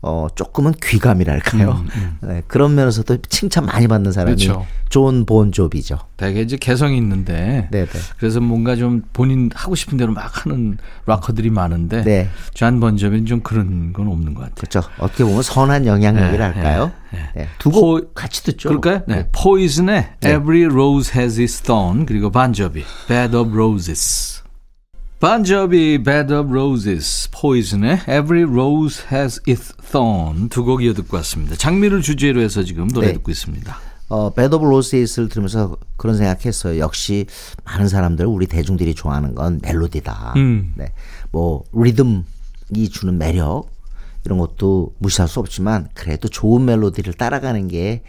어 0.07 0.27
조금은 0.35 0.75
귀감이랄까요. 0.83 1.85
네, 2.21 2.43
그런 2.47 2.75
면에서도 2.75 3.17
칭찬 3.31 3.65
많이 3.65 3.89
받는 3.89 4.13
사람이 4.13 4.37
그렇죠. 4.37 4.67
존 4.91 5.25
본조비죠. 5.25 5.99
되게 6.19 6.43
이제 6.43 6.59
개성이 6.59 6.99
있는데 6.99 7.69
네, 7.71 7.87
네. 7.87 7.99
그래서 8.19 8.39
뭔가 8.39 8.77
좀 8.77 9.03
본인 9.15 9.49
하고 9.55 9.75
싶은 9.75 9.97
대로 9.97 10.13
막 10.13 10.45
하는 10.45 10.77
락커들이 11.07 11.49
많은데 11.49 12.05
네. 12.05 12.29
존 12.53 12.81
본조비는 12.81 13.25
좀 13.25 13.41
그런 13.41 13.95
건 13.95 14.09
없는 14.09 14.35
것 14.35 14.43
같아요. 14.43 14.55
그렇죠. 14.57 14.83
어떻게 14.99 15.25
보면 15.25 15.43
선한 15.43 15.87
영향력이랄까요. 15.87 16.93
네, 17.35 17.49
두곡 17.59 18.15
같이 18.15 18.45
듣죠. 18.45 18.69
그럴까요? 18.69 19.01
네. 19.09 19.29
포이즌의 19.33 20.17
Every 20.23 20.67
Rose 20.67 21.19
Has 21.19 21.41
Its 21.41 21.63
Thorn 21.63 22.05
그리고 22.05 22.31
본조비 22.31 22.85
Bed 23.09 23.35
of 23.35 23.53
Roses. 23.55 24.44
본조비 25.25 26.03
Bed 26.03 26.35
of 26.35 26.51
Roses, 26.51 27.31
포이즌의 27.31 28.01
Every 28.03 28.43
Rose 28.43 29.03
Has 29.11 29.41
Its 29.49 29.73
Thorn 29.91 30.51
두 30.51 30.67
곡 30.67 30.83
이어 30.85 30.93
듣고 30.93 31.17
왔습니다. 31.17 31.57
장미를 31.57 32.03
주제로 32.03 32.43
해서 32.43 32.63
지금 32.63 32.89
노래 32.89 33.07
네. 33.07 33.13
듣고 33.15 33.31
있습니다. 33.31 33.75
어, 34.11 34.35
Bed 34.35 34.55
of 34.55 34.67
Roses를 34.67 35.31
들으면서 35.31 35.79
그런 35.97 36.19
생각했어요. 36.19 36.79
역시 36.79 37.25
많은 37.65 37.89
사람들 37.89 38.27
우리 38.27 38.47
대중들이 38.47 38.95
좋아하는 38.95 39.35
건 39.35 39.61
멜로디다. 39.63 40.35
음. 40.37 40.75
네. 40.77 40.93
뭐 41.33 41.65
리듬이 41.73 42.91
주는 42.93 43.17
매력 43.17 43.71
이런 44.27 44.37
것도 44.37 44.95
무시할 44.99 45.27
수 45.27 45.41
없지만 45.41 45.89
그래도 45.95 46.29
좋은 46.29 46.67
멜로디를 46.67 47.15
따라가는 47.15 47.69
게 47.69 48.03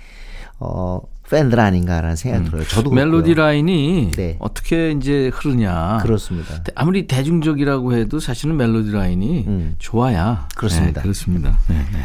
어, 0.60 1.00
팬들 1.30 1.60
아닌가라는 1.60 2.16
생각이 2.16 2.46
들어요. 2.50 2.64
저도 2.68 2.92
음. 2.92 2.96
멜로디 2.96 3.34
그렇고요. 3.34 3.46
라인이 3.46 4.12
네. 4.12 4.38
어떻게 4.40 4.92
이제 4.92 5.30
흐르냐. 5.34 6.00
그렇습니다. 6.02 6.62
아무리 6.76 7.08
대중적이라고 7.08 7.94
해도 7.96 8.20
사실은 8.20 8.58
멜로디 8.58 8.92
라인이 8.92 9.46
음. 9.48 9.76
좋아야. 9.80 10.48
그렇습니다. 10.56 11.02
네, 11.02 11.04
그렇습니다. 11.04 11.58
네, 11.68 11.76
네. 11.92 12.00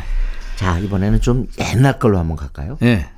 자, 0.56 0.78
이번에는 0.78 1.20
좀 1.20 1.46
옛날 1.58 1.98
걸로 1.98 2.18
한번 2.18 2.36
갈까요? 2.36 2.76
네. 2.80 3.08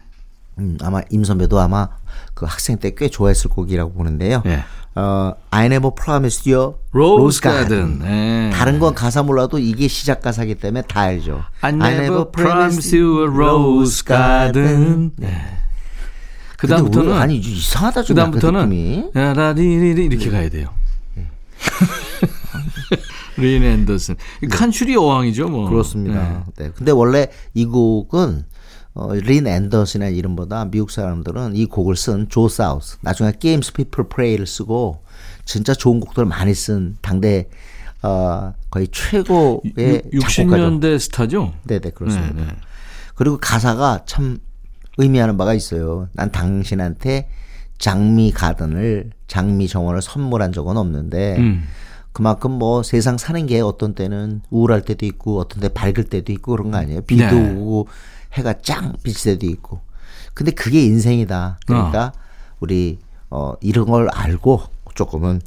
음, 0.59 0.77
아마 0.83 1.01
임 1.11 1.25
선배도 1.25 1.59
아마 1.61 1.89
그 2.35 2.47
학생 2.47 2.79
때 2.79 2.91
꽤 2.95 3.09
좋아했을 3.09 3.49
곡이라고 3.51 3.93
보는데요. 3.93 4.43
예. 4.47 4.65
어, 4.95 5.33
I 5.51 5.67
never 5.67 5.91
promised 5.95 6.53
you 6.53 6.75
Rose 6.93 7.23
rose 7.23 7.41
garden. 7.41 8.03
예. 8.05 8.51
다른 8.53 8.79
건 8.79 8.95
가사 8.95 9.23
몰라도 9.23 9.59
이게 9.59 9.89
시작 9.89 10.21
가사기 10.21 10.57
때문에 10.57 10.83
다 10.87 11.01
알죠. 11.01 11.43
I 11.63 11.73
never 11.73 12.31
promised 12.31 12.95
you 12.95 13.23
a 13.23 13.29
rose 13.29 14.05
garden. 14.05 15.13
네. 15.17 15.59
그 16.63 16.69
근데 16.69 16.75
다음부터는 16.77 17.11
왜- 17.13 17.19
아니 17.19 17.37
이상하다 17.39 18.03
그좀 18.03 18.17
약간 18.19 18.31
다음부터는 18.39 18.69
느낌이. 18.69 19.11
라리리리 19.15 20.05
이렇게 20.07 20.31
가야 20.31 20.49
돼요. 20.49 20.69
린 23.37 23.63
앤더슨. 23.65 24.17
이 24.43 24.47
칸츄리 24.47 24.95
여왕이죠, 24.95 25.49
뭐. 25.49 25.65
네. 25.65 25.71
그렇습니다. 25.71 26.45
네. 26.57 26.71
근데 26.75 26.93
원래 26.93 27.29
이 27.55 27.65
곡은 27.67 28.45
어, 28.95 29.15
린 29.15 29.47
앤더슨의 29.47 30.15
이름보다 30.17 30.67
미국 30.67 30.91
사람들은 30.91 31.57
이 31.57 31.65
곡을 31.67 31.97
쓴 31.97 32.29
조 32.29 32.49
사우스, 32.49 32.99
나중에 33.01 33.33
Games 33.41 33.73
People 33.73 34.09
Play를 34.09 34.47
쓰고 34.47 35.03
진짜 35.47 35.73
좋은 35.75 35.99
곡들 35.99 36.27
많이 36.27 36.55
쓴 36.55 36.97
당대 37.01 37.49
어, 38.03 38.53
거의 38.71 38.89
최고의 38.93 39.61
네. 39.75 40.03
육- 40.13 40.29
작곡가죠. 40.29 40.63
60년대 40.79 40.99
스타죠? 40.99 41.55
네네 41.65 41.91
그렇습니다. 41.95 42.35
네, 42.35 42.43
네. 42.43 42.49
그리고 43.15 43.39
가사가 43.39 44.03
참 44.07 44.39
의미하는 44.99 45.37
바가 45.37 45.55
있어요. 45.55 46.09
난 46.13 46.31
당신한테 46.31 47.29
장미 47.79 48.31
가든을 48.31 49.11
장미 49.27 49.67
정원을 49.67 50.03
선물한 50.03 50.53
적은 50.53 50.77
없는데 50.77 51.37
음. 51.39 51.65
그만큼 52.13 52.53
뭐 52.53 52.83
세상 52.83 53.17
사는 53.17 53.47
게 53.47 53.61
어떤 53.61 53.95
때는 53.95 54.43
우울할 54.51 54.83
때도 54.83 55.07
있고 55.07 55.41
어떤 55.41 55.61
때 55.61 55.69
밝을 55.69 56.05
때도 56.05 56.33
있고 56.33 56.53
그런 56.53 56.71
거 56.71 56.77
아니에요. 56.77 57.01
비도 57.03 57.25
네. 57.25 57.55
오고 57.55 57.89
해가 58.35 58.61
짱 58.61 58.93
비칠 59.03 59.33
때도 59.33 59.51
있고. 59.51 59.81
근데 60.35 60.53
그게 60.53 60.83
인생이다. 60.85 61.59
그러니까 61.67 62.13
어. 62.15 62.21
우리 62.61 62.99
어 63.31 63.55
이런 63.61 63.87
걸 63.87 64.09
알고 64.13 64.63
조금은 64.95 65.41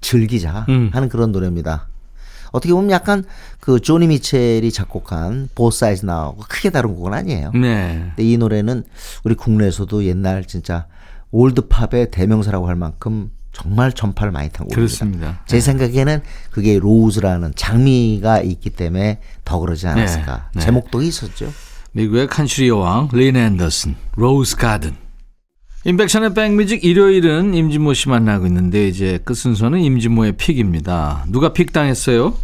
즐기자 0.00 0.64
음. 0.68 0.90
하는 0.92 1.08
그런 1.08 1.32
노래입니다. 1.32 1.88
어떻게 2.52 2.72
보면 2.72 2.90
약간 2.90 3.24
그 3.60 3.80
조니 3.80 4.06
미첼이 4.06 4.70
작곡한 4.72 5.48
보사이즈 5.54 6.04
나하고 6.06 6.38
크게 6.48 6.70
다른 6.70 6.94
곡은 6.94 7.12
아니에요. 7.14 7.52
네. 7.52 8.04
근데 8.08 8.22
이 8.22 8.36
노래는 8.36 8.84
우리 9.24 9.34
국내에서도 9.34 10.04
옛날 10.04 10.44
진짜 10.44 10.86
올드팝의 11.30 12.10
대명사라고 12.10 12.68
할 12.68 12.76
만큼 12.76 13.30
정말 13.52 13.92
전파를 13.92 14.32
많이 14.32 14.50
탄 14.50 14.66
곡입니다. 14.66 14.76
그렇습니다. 14.76 15.40
제 15.46 15.60
생각에는 15.60 16.20
그게 16.50 16.78
Rose라는 16.78 17.52
장미가 17.56 18.42
있기 18.42 18.70
때문에 18.70 19.20
더 19.44 19.58
그러지 19.58 19.86
않았을까. 19.86 20.50
네, 20.52 20.60
네. 20.60 20.64
제목도 20.64 21.02
있었죠. 21.02 21.52
미국의 21.92 22.26
칸츄리 22.26 22.68
여왕 22.68 23.08
린 23.12 23.36
앤더슨 23.36 23.96
Rose 24.16 24.56
Garden 24.56 25.05
임백천의 25.86 26.34
백뮤직 26.34 26.84
일요일은 26.84 27.54
임진모 27.54 27.94
씨 27.94 28.08
만나고 28.08 28.44
있는데 28.48 28.88
이제 28.88 29.20
끝 29.24 29.34
순서는 29.34 29.78
임진모의 29.80 30.32
pick입니다. 30.32 31.24
누가 31.28 31.52
pick 31.52 31.72
당했어요? 31.72 32.34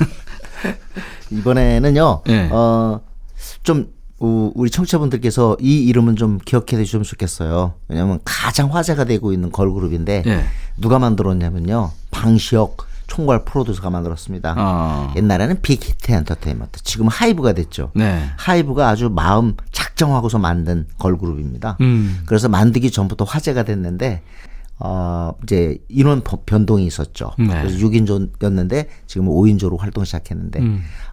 이번에는요. 1.30 2.22
네. 2.26 2.48
어, 2.52 3.00
좀 3.62 3.88
우- 4.18 4.52
우리 4.54 4.70
청취자분들께서 4.70 5.56
이 5.58 5.84
이름은 5.86 6.16
좀 6.16 6.38
기억해 6.44 6.66
두시면 6.76 7.04
좋겠어요. 7.04 7.72
왜냐하면 7.88 8.18
가장 8.26 8.74
화제가 8.74 9.04
되고 9.04 9.32
있는 9.32 9.50
걸그룹인데 9.50 10.24
예. 10.26 10.44
누가 10.76 10.98
만들었냐면요. 10.98 11.92
방시혁 12.10 12.87
총괄 13.08 13.44
프로듀서가 13.44 13.90
만들었습니다. 13.90 14.54
아. 14.56 15.12
옛날에는 15.16 15.60
빅히트 15.62 16.12
엔터테인먼트, 16.12 16.82
지금 16.84 17.08
하이브가 17.08 17.52
됐죠. 17.54 17.90
네. 17.96 18.22
하이브가 18.36 18.88
아주 18.88 19.10
마음 19.10 19.54
작정하고서 19.72 20.38
만든 20.38 20.86
걸그룹입니다. 20.98 21.78
음. 21.80 22.22
그래서 22.26 22.48
만들기 22.48 22.90
전부터 22.92 23.24
화제가 23.24 23.64
됐는데 23.64 24.22
어 24.80 25.32
이제 25.42 25.78
인원 25.88 26.22
버- 26.22 26.42
변동이 26.46 26.86
있었죠. 26.86 27.32
네. 27.38 27.46
그래서 27.48 27.78
6인조였는데 27.78 28.86
지금 29.08 29.26
5인조로 29.26 29.76
활동 29.80 30.04
시작했는데 30.04 30.60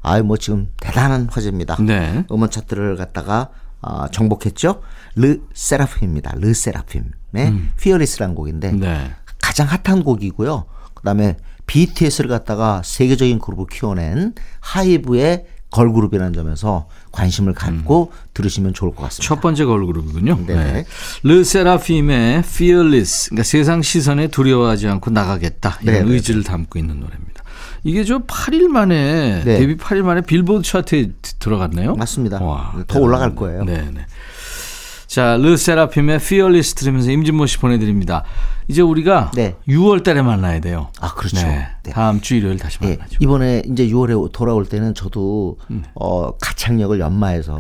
아유 0.04 0.24
뭐 0.24 0.38
지금 0.38 0.68
대단한 0.80 1.28
화제입니다. 1.32 1.76
음. 1.80 1.86
네. 1.88 2.26
음원 2.32 2.52
차트를 2.52 2.96
갖다가 2.96 3.50
어, 3.82 4.08
정복했죠. 4.10 4.82
르 5.16 5.40
세라핌입니다. 5.54 6.34
르 6.38 6.54
세라핌의 6.54 7.54
Fearless라는 7.80 8.36
곡인데 8.36 8.70
음. 8.72 8.80
네. 8.82 9.12
가장 9.42 9.68
핫한 9.68 10.04
곡이고요. 10.04 10.66
그다음에 10.94 11.38
BTS를 11.68 12.30
갖다가 12.30 12.82
세계적인 12.84 13.40
그룹을 13.40 13.66
키워낸 13.72 14.34
하이브의 14.60 15.46
걸그룹이라는 15.72 16.32
점에서 16.34 16.88
관심을 17.12 17.54
갖고 17.54 18.12
들으시면 18.34 18.74
좋을 18.74 18.92
것 18.96 19.04
같습니다. 19.04 19.28
첫 19.28 19.42
번째 19.42 19.66
걸그룹이군요. 19.66 20.40
네. 20.48 20.56
네. 20.56 20.86
르세라핌의 21.24 22.40
Fearless, 22.40 23.30
그러니까 23.30 23.44
세상 23.44 23.82
시선에 23.82 24.28
두려워하지 24.28 24.88
않고 24.88 25.12
나가겠다 25.12 25.80
이런 25.82 25.94
네, 25.96 26.04
네, 26.04 26.14
의지를 26.14 26.44
담고 26.44 26.80
있는 26.80 27.00
노래입니다. 27.02 27.44
이게 27.84 28.04
저 28.04 28.20
8일 28.20 28.68
만에 28.68 29.44
네. 29.44 29.60
데뷔 29.60 29.76
8일 29.78 30.02
만에 30.04 30.22
빌보드 30.22 30.64
차트에 30.68 31.12
드- 31.22 31.34
들어갔네요. 31.40 31.96
맞습니다. 31.96 32.42
와, 32.42 32.74
더 32.88 33.00
올라갈 33.00 33.36
거예요. 33.36 33.64
네, 33.66 33.78
네. 33.94 34.06
자, 35.16 35.38
르세라핌의 35.38 36.18
Fearless 36.18 36.74
들으면서 36.74 37.10
임진모 37.10 37.46
씨 37.46 37.58
보내드립니다. 37.58 38.26
이제 38.68 38.82
우리가 38.82 39.32
네. 39.34 39.56
6월 39.66 40.04
달에 40.04 40.22
만나야 40.22 40.60
돼요. 40.60 40.90
아, 41.00 41.14
그렇죠. 41.14 41.38
네. 41.38 41.70
네. 41.84 41.92
다음 41.94 42.20
주 42.20 42.36
일요일 42.36 42.58
다시 42.58 42.80
예, 42.82 42.98
만나죠. 42.98 43.20
이번에 43.22 43.62
이제 43.66 43.88
6월에 43.88 44.34
돌아올 44.34 44.66
때는 44.66 44.94
저도 44.94 45.58
음. 45.72 45.86
어 45.94 46.36
가창력을 46.36 47.00
연마해서 47.00 47.58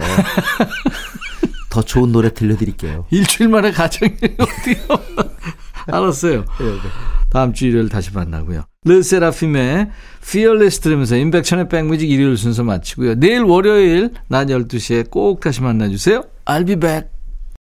더 1.71 1.81
좋은 1.81 2.11
노래 2.11 2.33
들려드릴게요. 2.33 3.05
일주일 3.09 3.47
만에 3.47 3.71
가정이 3.71 4.11
어디요? 4.21 4.99
알았어요. 5.87 6.39
네, 6.41 6.65
다음 7.29 7.53
주 7.53 7.67
일요일 7.67 7.87
다시 7.87 8.11
만나고요. 8.11 8.63
르세라핌의 8.83 9.91
Fearless 10.21 10.81
들으면서 10.81 11.15
임백천의 11.15 11.69
백뮤직 11.69 12.11
일요일 12.11 12.35
순서 12.35 12.65
마치고요. 12.65 13.15
내일 13.15 13.43
월요일 13.43 14.11
낮 14.27 14.47
12시에 14.47 15.09
꼭 15.09 15.39
다시 15.39 15.61
만나주세요. 15.61 16.21
I'll 16.43 16.67
be 16.67 16.75
back. 16.75 17.14